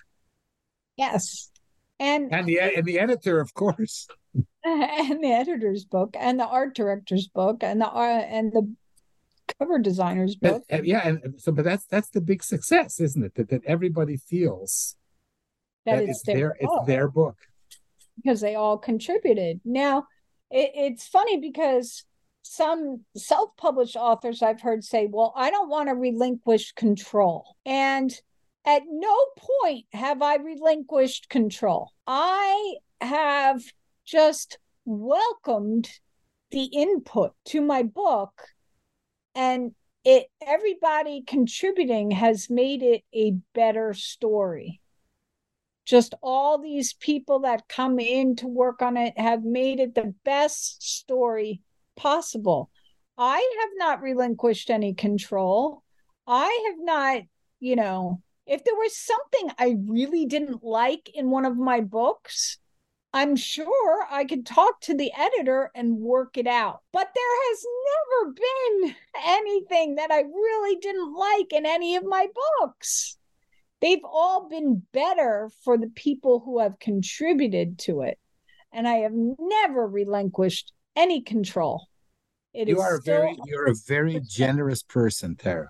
yes, 0.98 1.52
and 2.00 2.34
and 2.34 2.48
the 2.48 2.60
and 2.60 2.84
the 2.84 3.00
editor, 3.00 3.40
of 3.40 3.54
course. 3.54 4.08
and 4.66 5.24
the 5.24 5.32
editor's 5.32 5.86
book 5.86 6.16
and 6.20 6.40
the 6.40 6.48
art 6.48 6.74
director's 6.74 7.28
book 7.28 7.64
and 7.64 7.80
the 7.80 7.88
uh, 7.88 8.00
and 8.00 8.52
the 8.52 8.74
cover 9.60 9.78
designer's 9.78 10.36
book. 10.36 10.64
yeah, 10.84 11.08
and 11.08 11.36
so 11.38 11.52
but 11.52 11.64
that's 11.64 11.86
that's 11.86 12.10
the 12.10 12.22
big 12.22 12.44
success, 12.44 13.00
isn't 13.00 13.24
it? 13.24 13.36
That 13.36 13.50
that 13.50 13.62
everybody 13.66 14.18
feels 14.18 14.96
that 15.86 15.98
that 15.98 16.10
it's 16.10 16.24
their 16.24 16.36
their 16.36 16.50
book. 16.50 16.58
it's 16.62 16.88
their 16.88 17.08
book. 17.08 17.38
because 18.16 18.42
they 18.42 18.56
all 18.56 18.80
contributed. 18.80 19.62
Now, 19.64 20.08
it, 20.50 20.72
it's 20.74 21.08
funny 21.08 21.40
because 21.40 22.04
some 22.42 23.02
self 23.16 23.56
published 23.58 23.96
authors 23.96 24.42
I've 24.42 24.62
heard 24.62 24.84
say, 24.84 25.08
Well, 25.08 25.34
I 25.36 25.52
don't 25.52 25.70
want 25.70 25.90
to 25.90 25.94
relinquish 25.94 26.72
control. 26.72 27.58
And 27.64 28.12
at 28.66 28.84
no 28.88 29.16
point 29.38 29.86
have 29.94 30.22
I 30.22 30.36
relinquished 30.36 31.30
control. 31.30 31.92
I 32.08 32.76
have 33.02 33.62
just 34.06 34.58
welcomed 34.86 35.90
the 36.52 36.66
input 36.66 37.34
to 37.46 37.62
my 37.62 37.84
book 37.84 38.34
and 39.36 39.74
it 40.06 40.28
everybody 40.46 41.24
contributing 41.26 42.12
has 42.12 42.50
made 42.50 42.84
it 42.84 43.04
a 43.14 43.32
better 43.54 43.94
story 43.94 44.82
just 45.86 46.14
all 46.22 46.58
these 46.58 46.94
people 46.94 47.40
that 47.40 47.68
come 47.68 48.00
in 48.00 48.36
to 48.38 48.48
work 48.48 48.82
on 48.82 48.98
it 48.98 49.18
have 49.18 49.44
made 49.44 49.80
it 49.80 49.96
the 49.96 50.14
best 50.24 50.82
story 50.82 51.62
possible. 51.96 52.70
I 53.18 53.38
have 53.62 53.70
not 53.76 54.02
relinquished 54.02 54.70
any 54.70 54.94
control. 54.94 55.84
I 56.26 56.68
have 56.70 56.80
not, 56.80 57.24
you 57.60 57.76
know, 57.76 58.22
if 58.46 58.64
there 58.64 58.76
was 58.76 58.96
something 58.98 59.52
I 59.58 59.78
really 59.88 60.26
didn't 60.26 60.64
like 60.64 61.10
in 61.14 61.30
one 61.30 61.46
of 61.46 61.58
my 61.58 61.82
books, 61.82 62.58
I'm 63.14 63.36
sure 63.36 64.08
I 64.10 64.26
could 64.26 64.46
talk 64.46 64.82
to 64.82 64.96
the 64.96 65.12
editor 65.18 65.72
and 65.76 65.98
work 65.98 66.38
it 66.38 66.48
out. 66.48 66.82
But 66.92 67.10
there 67.14 67.50
has 67.50 67.66
never 67.92 68.34
been 68.34 68.96
anything 69.26 69.96
that 69.96 70.12
I 70.12 70.22
really 70.22 70.78
didn't 70.78 71.14
like 71.14 71.54
in 71.54 71.66
any 71.66 71.96
of 71.96 72.04
my 72.06 72.28
books 72.60 73.18
they've 73.84 74.04
all 74.06 74.48
been 74.48 74.82
better 74.94 75.52
for 75.64 75.78
the 75.78 75.90
people 75.90 76.42
who 76.46 76.60
have 76.60 76.80
contributed 76.80 77.78
to 77.78 78.02
it. 78.02 78.18
And 78.72 78.88
I 78.88 79.00
have 79.00 79.12
never 79.14 79.86
relinquished 79.86 80.72
any 80.96 81.22
control. 81.22 81.88
It 82.54 82.70
You 82.70 82.78
is 82.78 82.82
are 82.82 83.02
very 83.02 83.38
you're 83.46 83.70
a 83.70 83.76
very 83.86 84.22
generous 84.28 84.82
person, 84.82 85.36
Tara. 85.36 85.70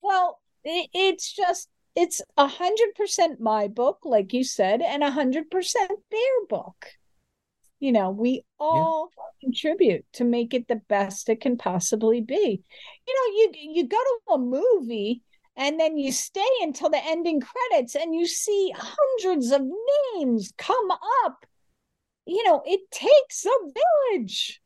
well, 0.00 0.40
it, 0.64 0.88
it's 0.94 1.30
just 1.30 1.68
it's 1.94 2.22
a 2.36 2.46
hundred 2.46 2.94
percent 2.94 3.40
my 3.40 3.68
book, 3.68 3.98
like 4.04 4.32
you 4.32 4.44
said, 4.44 4.80
and 4.82 5.02
a 5.02 5.10
hundred 5.10 5.50
percent 5.50 5.90
their 6.10 6.46
book. 6.48 6.86
You 7.80 7.92
know, 7.92 8.10
we 8.10 8.44
all 8.60 9.10
contribute 9.40 10.04
to 10.14 10.24
make 10.24 10.54
it 10.54 10.68
the 10.68 10.80
best 10.88 11.28
it 11.28 11.40
can 11.40 11.56
possibly 11.56 12.20
be. 12.20 12.62
You 13.06 13.14
know, 13.14 13.34
you 13.36 13.72
you 13.74 13.88
go 13.88 13.96
to 13.96 14.34
a 14.34 14.38
movie 14.38 15.22
and 15.56 15.78
then 15.78 15.98
you 15.98 16.12
stay 16.12 16.40
until 16.62 16.88
the 16.88 17.04
ending 17.04 17.40
credits 17.40 17.94
and 17.94 18.14
you 18.14 18.26
see 18.26 18.72
hundreds 18.74 19.50
of 19.50 19.62
names 20.14 20.52
come 20.56 20.90
up. 21.24 21.44
You 22.24 22.44
know, 22.44 22.62
it 22.64 22.80
takes 22.90 23.44
a 23.44 23.72
village. 24.12 24.60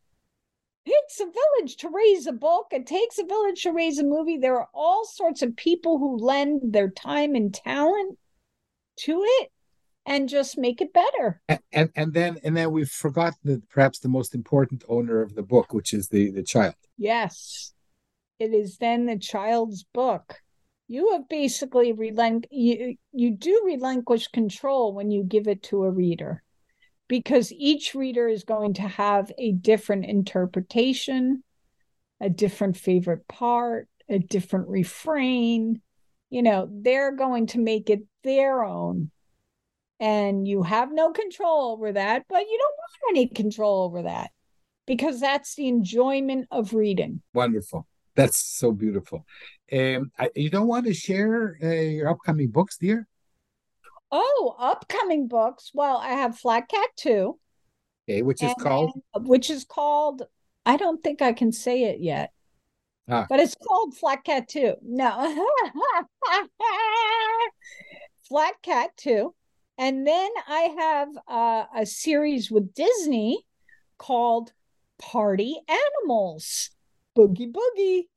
It 0.87 0.93
takes 0.93 1.21
a 1.21 1.25
village 1.25 1.77
to 1.79 1.89
raise 1.89 2.27
a 2.27 2.33
book. 2.33 2.69
It 2.71 2.87
takes 2.87 3.19
a 3.19 3.25
village 3.25 3.63
to 3.63 3.73
raise 3.73 3.99
a 3.99 4.05
movie. 4.05 4.39
There 4.39 4.59
are 4.59 4.69
all 4.73 5.05
sorts 5.05 5.43
of 5.43 5.57
people 5.57 5.99
who 5.99 6.17
lend 6.17 6.73
their 6.73 6.91
time 6.91 7.35
and 7.35 7.53
talent 7.53 8.19
to 9.01 9.23
it 9.25 9.51
and 10.07 10.29
just 10.29 10.57
make 10.57 10.81
it 10.81 10.93
better. 10.93 11.43
And, 11.49 11.61
and 11.73 11.91
and 11.97 12.15
then 12.15 12.39
and 12.45 12.57
then 12.57 12.71
we've 12.71 12.89
forgotten 12.89 13.39
that 13.45 13.69
perhaps 13.69 13.99
the 13.99 14.09
most 14.09 14.35
important 14.35 14.85
owner 14.89 15.21
of 15.21 15.35
the 15.35 15.43
book, 15.43 15.75
which 15.75 15.93
is 15.93 16.09
the 16.09 16.31
the 16.31 16.45
child. 16.45 16.77
Yes. 16.97 17.73
It 18.39 18.55
is 18.55 18.77
then 18.77 19.07
the 19.07 19.19
child's 19.19 19.85
book. 19.93 20.41
You 20.87 21.13
have 21.13 21.29
basically 21.29 21.93
relent 21.93 22.47
you 22.51 22.97
you 23.13 23.33
do 23.33 23.63
relinquish 23.67 24.29
control 24.29 24.95
when 24.95 25.11
you 25.11 25.25
give 25.25 25.49
it 25.49 25.65
to 25.65 25.83
a 25.83 25.91
reader 25.91 26.45
because 27.09 27.53
each 27.53 27.95
reader 27.95 28.29
is 28.29 28.45
going 28.45 28.75
to 28.75 28.83
have 28.83 29.33
a 29.39 29.53
different 29.53 30.07
interpretation, 30.07 31.43
a 32.21 32.29
different 32.29 32.77
favorite 32.77 33.27
part, 33.29 33.89
a 34.09 34.19
different 34.19 34.69
refrain. 34.69 35.81
You 36.31 36.43
know, 36.43 36.69
they're 36.71 37.13
going 37.13 37.47
to 37.49 37.59
make 37.59 37.91
it 37.91 38.03
their 38.25 38.65
own. 38.65 39.11
And 39.99 40.47
you 40.47 40.63
have 40.63 40.93
no 40.93 41.13
control 41.13 41.73
over 41.73 41.93
that, 41.93 42.25
but 42.29 42.41
you 42.41 42.59
don't 42.59 42.77
want 42.77 43.17
any 43.17 43.29
control 43.29 43.85
over 43.85 44.03
that 44.03 44.31
because 44.87 45.21
that's 45.21 45.55
the 45.55 45.69
enjoyment 45.69 46.49
of 46.51 46.75
reading. 46.75 47.23
Wonderful. 47.33 47.87
That's 48.15 48.39
so 48.39 48.73
beautiful. 48.73 49.27
Um, 49.73 50.11
I, 50.19 50.31
you 50.35 50.51
don't 50.51 50.67
want 50.67 50.87
to 50.87 50.95
share 50.95 51.57
uh, 51.63 51.67
your 51.67 52.09
upcoming 52.09 52.51
books, 52.51 52.79
dear? 52.79 53.07
Oh, 54.11 54.55
upcoming 54.59 55.29
books. 55.29 55.71
Well, 55.75 55.97
I 55.99 56.11
have 56.11 56.39
Flat 56.39 56.69
Cat 56.69 56.91
2, 56.97 57.39
Okay, 58.09 58.23
which 58.23 58.43
is 58.43 58.53
and 58.53 58.61
called 58.61 59.03
which 59.15 59.51
is 59.51 59.65
called 59.65 60.23
I 60.65 60.77
don't 60.77 61.03
think 61.03 61.23
I 61.23 61.33
can 61.33 61.53
say 61.53 61.85
it 61.85 62.01
yet. 62.01 62.33
Ah. 63.09 63.27
But 63.29 63.41
it's 63.41 63.55
called 63.55 63.97
Flat 63.97 64.25
Cat 64.25 64.49
2. 64.49 64.75
No. 64.83 65.47
Flat 68.29 68.55
Cat 68.63 68.91
2. 68.97 69.33
And 69.79 70.07
then 70.07 70.31
I 70.49 70.75
have 70.79 71.09
uh, 71.29 71.65
a 71.77 71.87
series 71.87 72.51
with 72.51 72.75
Disney 72.75 73.47
called 73.99 74.53
Party 74.99 75.61
Animals. 75.69 76.71
Boogie 77.17 77.53
Boogie. 77.53 78.09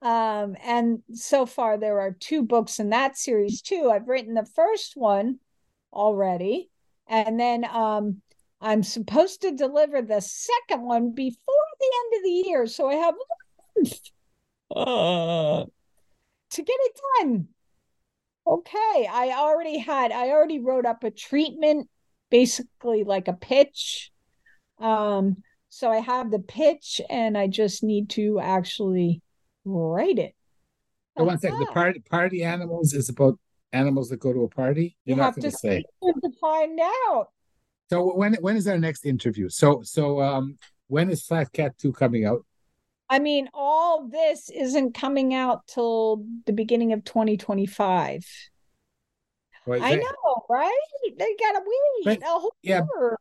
Um, 0.00 0.56
and 0.62 1.02
so 1.12 1.44
far 1.44 1.76
there 1.76 2.00
are 2.00 2.12
two 2.12 2.44
books 2.44 2.78
in 2.78 2.90
that 2.90 3.16
series 3.16 3.62
too. 3.62 3.90
I've 3.92 4.08
written 4.08 4.34
the 4.34 4.48
first 4.54 4.96
one 4.96 5.38
already, 5.92 6.70
and 7.08 7.38
then 7.38 7.64
um, 7.64 8.22
I'm 8.60 8.82
supposed 8.82 9.42
to 9.42 9.52
deliver 9.52 10.02
the 10.02 10.20
second 10.20 10.82
one 10.82 11.12
before 11.12 11.54
the 11.80 11.92
end 12.04 12.18
of 12.18 12.24
the 12.24 12.48
year. 12.48 12.66
So 12.66 12.88
I 12.88 12.94
have 12.94 13.14
uh, 14.74 15.64
to 16.50 16.62
get 16.62 16.76
it 16.80 17.00
done. 17.20 17.48
Okay, 18.46 19.08
I 19.10 19.34
already 19.36 19.78
had, 19.78 20.10
I 20.10 20.30
already 20.30 20.58
wrote 20.58 20.86
up 20.86 21.04
a 21.04 21.10
treatment, 21.10 21.88
basically 22.30 23.04
like 23.04 23.28
a 23.28 23.34
pitch. 23.34 24.10
Um, 24.78 25.42
so 25.68 25.90
I 25.90 25.98
have 25.98 26.30
the 26.30 26.38
pitch 26.38 27.00
and 27.10 27.36
I 27.36 27.46
just 27.46 27.82
need 27.82 28.10
to 28.10 28.40
actually 28.40 29.20
write 29.68 30.18
it. 30.18 30.34
So 31.16 31.24
one 31.24 31.38
second. 31.38 31.58
The 31.60 31.66
party 31.66 32.00
party 32.00 32.42
animals 32.44 32.92
is 32.94 33.08
about 33.08 33.38
animals 33.72 34.08
that 34.10 34.18
go 34.20 34.32
to 34.32 34.44
a 34.44 34.48
party. 34.48 34.96
You 35.04 35.14
You're 35.14 35.24
have 35.24 35.34
not 35.34 35.34
to 35.36 35.40
going 35.42 35.50
to 35.52 35.56
say. 35.58 35.84
to 36.02 36.30
find 36.40 36.78
out. 36.80 37.28
So 37.90 38.14
when 38.14 38.34
when 38.34 38.56
is 38.56 38.68
our 38.68 38.78
next 38.78 39.04
interview? 39.06 39.48
So 39.48 39.82
so 39.82 40.20
um 40.20 40.58
when 40.88 41.10
is 41.10 41.22
Flat 41.22 41.52
Cat 41.52 41.76
Two 41.78 41.92
coming 41.92 42.24
out? 42.24 42.44
I 43.10 43.18
mean, 43.18 43.48
all 43.54 44.06
this 44.06 44.50
isn't 44.50 44.92
coming 44.92 45.32
out 45.34 45.66
till 45.66 46.24
the 46.44 46.52
beginning 46.52 46.92
of 46.92 47.04
2025. 47.04 48.26
Or 49.66 49.76
is 49.76 49.82
I 49.82 49.94
know, 49.96 50.44
right? 50.48 50.78
They 51.18 51.34
gotta 51.38 51.60
wait 51.64 52.04
But- 52.20 52.22
a 52.28 52.30
whole 52.38 52.54
yeah. 52.62 52.82
year. 52.96 53.16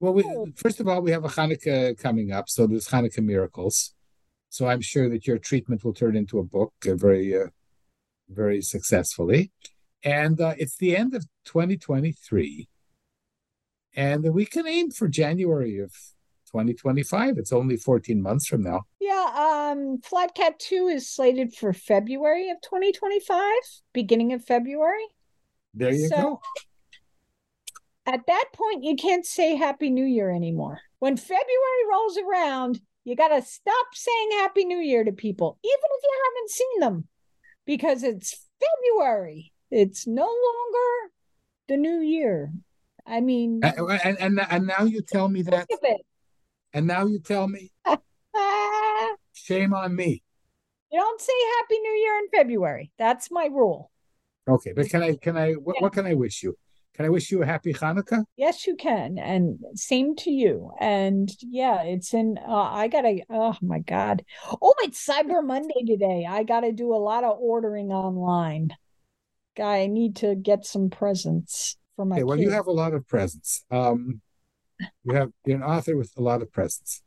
Well, 0.00 0.12
we, 0.12 0.24
Oh. 0.24 0.46
first 0.56 0.78
of 0.80 0.88
all, 0.88 1.00
we 1.00 1.10
have 1.12 1.24
a 1.24 1.28
Hanukkah 1.28 1.96
coming 1.98 2.30
up, 2.30 2.50
so 2.50 2.66
there's 2.66 2.88
Hanukkah 2.88 3.24
miracles. 3.24 3.94
So 4.56 4.66
I'm 4.66 4.80
sure 4.80 5.10
that 5.10 5.26
your 5.26 5.36
treatment 5.36 5.84
will 5.84 5.92
turn 5.92 6.16
into 6.16 6.38
a 6.38 6.42
book 6.42 6.72
uh, 6.88 6.94
very, 6.94 7.38
uh, 7.38 7.48
very 8.30 8.62
successfully. 8.62 9.52
And 10.02 10.40
uh, 10.40 10.54
it's 10.56 10.78
the 10.78 10.96
end 10.96 11.14
of 11.14 11.26
2023, 11.44 12.66
and 13.94 14.32
we 14.32 14.46
can 14.46 14.66
aim 14.66 14.92
for 14.92 15.08
January 15.08 15.78
of 15.78 15.90
2025. 16.52 17.36
It's 17.36 17.52
only 17.52 17.76
14 17.76 18.22
months 18.22 18.46
from 18.46 18.62
now. 18.62 18.84
Yeah, 18.98 19.26
um, 19.74 19.98
Flat 20.02 20.34
Cat 20.34 20.58
2 20.58 20.88
is 20.88 21.06
slated 21.06 21.52
for 21.54 21.74
February 21.74 22.48
of 22.48 22.56
2025, 22.62 23.42
beginning 23.92 24.32
of 24.32 24.42
February. 24.42 25.04
There 25.74 25.92
you 25.92 26.08
So- 26.08 26.16
go. 26.16 26.40
At 28.06 28.26
that 28.26 28.46
point, 28.54 28.84
you 28.84 28.96
can't 28.96 29.26
say 29.26 29.56
Happy 29.56 29.90
New 29.90 30.04
Year 30.06 30.30
anymore. 30.30 30.80
When 31.00 31.18
February 31.18 31.84
rolls 31.90 32.16
around, 32.16 32.80
you 33.06 33.14
got 33.14 33.28
to 33.28 33.40
stop 33.40 33.86
saying 33.94 34.30
Happy 34.32 34.64
New 34.64 34.80
Year 34.80 35.04
to 35.04 35.12
people, 35.12 35.58
even 35.64 35.78
if 35.78 36.02
you 36.02 36.22
haven't 36.26 36.50
seen 36.50 36.80
them. 36.80 37.08
because 37.64 38.02
it's 38.02 38.48
February. 38.60 39.52
It's 39.70 40.06
no 40.08 40.24
longer 40.24 41.12
the 41.68 41.76
new 41.76 42.00
year. 42.00 42.52
I 43.06 43.20
mean, 43.20 43.60
and, 43.62 44.18
and, 44.18 44.40
and, 44.50 44.66
now 44.66 44.82
you 44.82 45.00
tell 45.02 45.28
me 45.28 45.42
that. 45.42 45.68
And 46.72 46.88
now 46.88 47.06
you 47.06 47.20
tell 47.20 47.46
me. 47.46 47.70
Shame 49.32 49.72
on 49.72 49.94
me. 49.94 50.22
you 50.90 51.00
don't 51.00 51.20
say 51.20 51.32
Happy 51.58 51.78
New 51.78 51.92
Year 51.92 52.18
in 52.18 52.28
February. 52.34 52.90
That's 52.98 53.30
my 53.30 53.46
rule. 53.46 53.92
Okay, 54.48 54.72
but 54.74 54.88
can 54.88 55.02
I 55.02 55.14
can 55.16 55.36
I 55.36 55.52
what, 55.52 55.80
what 55.80 55.92
can 55.92 56.06
I 56.06 56.14
wish 56.14 56.42
you? 56.42 56.56
Can 56.96 57.04
I 57.04 57.10
wish 57.10 57.30
you 57.30 57.42
a 57.42 57.46
happy 57.46 57.74
Hanukkah? 57.74 58.24
Yes, 58.36 58.66
you 58.66 58.74
can, 58.74 59.18
and 59.18 59.58
same 59.74 60.16
to 60.16 60.30
you. 60.30 60.72
And 60.80 61.30
yeah, 61.42 61.82
it's 61.82 62.14
in. 62.14 62.38
Uh, 62.38 62.54
I 62.54 62.88
gotta. 62.88 63.20
Oh 63.28 63.54
my 63.60 63.80
god! 63.80 64.24
Oh, 64.62 64.74
it's 64.82 65.06
Cyber 65.06 65.44
Monday 65.44 65.84
today. 65.86 66.26
I 66.28 66.42
gotta 66.42 66.72
do 66.72 66.94
a 66.94 66.96
lot 66.96 67.22
of 67.22 67.36
ordering 67.38 67.92
online. 67.92 68.70
Guy, 69.56 69.82
I 69.82 69.86
need 69.88 70.16
to 70.16 70.34
get 70.34 70.64
some 70.64 70.88
presents 70.88 71.76
for 71.96 72.06
my 72.06 72.16
Okay, 72.16 72.24
well, 72.24 72.36
kids. 72.38 72.46
you 72.48 72.52
have 72.54 72.66
a 72.66 72.72
lot 72.72 72.94
of 72.94 73.06
presents. 73.06 73.62
Um, 73.70 74.22
you 75.04 75.14
have 75.14 75.30
you're 75.44 75.56
an 75.56 75.62
author 75.62 75.98
with 75.98 76.12
a 76.16 76.22
lot 76.22 76.40
of 76.40 76.50
presents. 76.50 77.02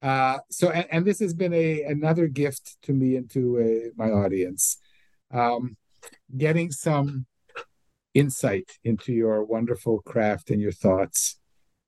Uh, 0.00 0.38
so 0.48 0.70
and, 0.70 0.86
and 0.92 1.04
this 1.04 1.18
has 1.18 1.34
been 1.34 1.52
a 1.52 1.82
another 1.82 2.28
gift 2.28 2.76
to 2.82 2.92
me 2.92 3.16
and 3.16 3.28
to 3.30 3.58
uh, 3.58 3.90
my 3.96 4.10
audience. 4.12 4.76
Um, 5.32 5.76
getting 6.36 6.70
some 6.70 7.26
insight 8.14 8.70
into 8.84 9.12
your 9.12 9.44
wonderful 9.44 10.00
craft 10.00 10.50
and 10.50 10.60
your 10.60 10.72
thoughts 10.72 11.38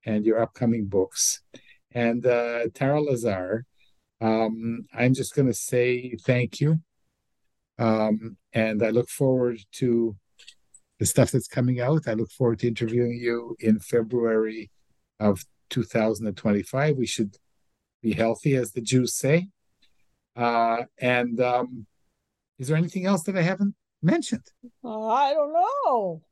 and 0.04 0.26
your 0.26 0.40
upcoming 0.40 0.86
books. 0.86 1.42
And 1.92 2.26
uh, 2.26 2.64
Tara 2.74 3.00
Lazar, 3.00 3.64
um, 4.20 4.86
I'm 4.92 5.14
just 5.14 5.34
going 5.34 5.48
to 5.48 5.54
say 5.54 6.16
thank 6.24 6.60
you. 6.60 6.80
Um, 7.78 8.36
and 8.52 8.82
I 8.82 8.90
look 8.90 9.08
forward 9.08 9.60
to 9.72 10.16
the 10.98 11.06
stuff 11.06 11.30
that's 11.30 11.48
coming 11.48 11.80
out. 11.80 12.08
I 12.08 12.14
look 12.14 12.30
forward 12.30 12.60
to 12.60 12.68
interviewing 12.68 13.18
you 13.20 13.56
in 13.60 13.78
February 13.78 14.70
of 15.20 15.44
2025. 15.70 16.96
We 16.96 17.06
should 17.06 17.36
be 18.02 18.12
healthy, 18.12 18.56
as 18.56 18.72
the 18.72 18.80
Jews 18.80 19.14
say. 19.14 19.48
Uh, 20.34 20.84
and 20.98 21.40
um, 21.40 21.86
is 22.58 22.68
there 22.68 22.76
anything 22.76 23.06
else 23.06 23.22
that 23.24 23.36
I 23.36 23.42
haven't 23.42 23.74
mentioned? 24.02 24.46
Uh, 24.84 25.06
I 25.08 25.32
don't 25.34 25.52
know. 25.52 26.22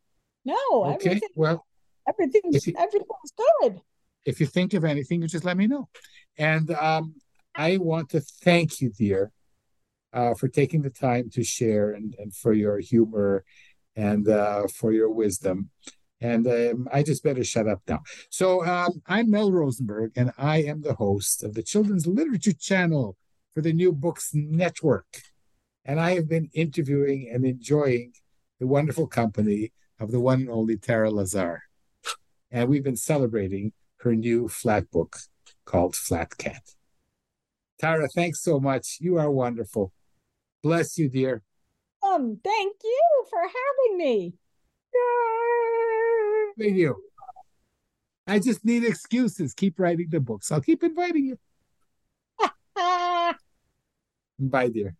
No, 0.45 0.57
Okay, 0.85 1.07
everything, 1.11 1.29
well, 1.37 1.65
everything's 2.09 2.67
you- 2.67 2.75
everything's 2.79 3.33
good. 3.62 3.81
if 4.27 4.41
you 4.41 4.47
think 4.47 4.75
of 4.75 4.85
anything, 4.85 5.23
you 5.23 5.29
just 5.29 5.45
let 5.45 5.57
me 5.57 5.67
know. 5.67 5.89
And 6.37 6.71
um, 6.73 7.15
I 7.55 7.79
want 7.79 8.11
to 8.11 8.21
thank 8.21 8.81
you, 8.81 8.91
dear, 8.91 9.33
uh, 10.12 10.35
for 10.35 10.49
taking 10.49 10.83
the 10.83 10.91
time 10.91 11.31
to 11.31 11.43
share 11.43 11.93
and, 11.93 12.15
and 12.19 12.35
for 12.35 12.53
your 12.53 12.79
humor 12.79 13.45
and 13.97 14.29
uh, 14.29 14.67
for 14.69 14.93
your 14.93 15.11
wisdom. 15.11 15.71
And 16.21 16.47
um, 16.47 16.89
I 16.93 17.03
just 17.03 17.23
better 17.23 17.45
shut 17.45 17.69
up 17.69 17.81
now. 17.87 18.01
So 18.31 18.65
um, 18.67 19.03
I'm 19.07 19.31
Mel 19.31 19.53
Rosenberg, 19.53 20.12
and 20.17 20.33
I 20.39 20.59
am 20.62 20.81
the 20.83 20.95
host 20.95 21.43
of 21.43 21.55
the 21.55 21.62
Children's 21.62 22.07
Literature 22.07 22.53
Channel 22.53 23.17
for 23.55 23.61
the 23.62 23.73
New 23.73 23.93
Books 23.93 24.31
Network. 24.35 25.07
And 25.85 26.01
I 26.01 26.14
have 26.14 26.28
been 26.28 26.49
interviewing 26.55 27.30
and 27.32 27.45
enjoying 27.45 28.12
the 28.59 28.66
wonderful 28.66 29.07
company 29.07 29.72
of 30.01 30.11
the 30.11 30.20
one 30.20 30.41
and 30.41 30.51
only 30.51 30.76
Tara 30.76 31.11
Lazar. 31.11 31.62
And 32.51 32.68
we've 32.68 32.85
been 32.85 32.97
celebrating 32.97 33.72
her 33.99 34.14
new 34.14 34.49
flat 34.49 34.91
book 34.91 35.16
called 35.64 35.97
Flat 35.97 36.37
Cat. 36.39 36.62
Tara, 37.78 38.09
thanks 38.09 38.43
so 38.43 38.61
much. 38.61 38.99
You 39.01 39.18
are 39.18 39.30
wonderful. 39.30 39.93
Bless 40.62 40.97
you, 40.97 41.09
dear. 41.09 41.43
Um, 42.03 42.39
thank 42.43 42.76
you 42.82 43.24
for 43.28 43.41
having 43.41 43.99
me. 43.99 44.35
Thank 46.59 46.76
you. 46.76 46.97
I 48.26 48.39
just 48.39 48.64
need 48.64 48.85
excuses. 48.85 49.53
Keep 49.53 49.78
writing 49.78 50.09
the 50.09 50.20
books. 50.20 50.51
I'll 50.51 50.61
keep 50.61 50.82
inviting 50.82 51.26
you. 51.26 51.39
Bye, 54.39 54.68
dear. 54.68 54.97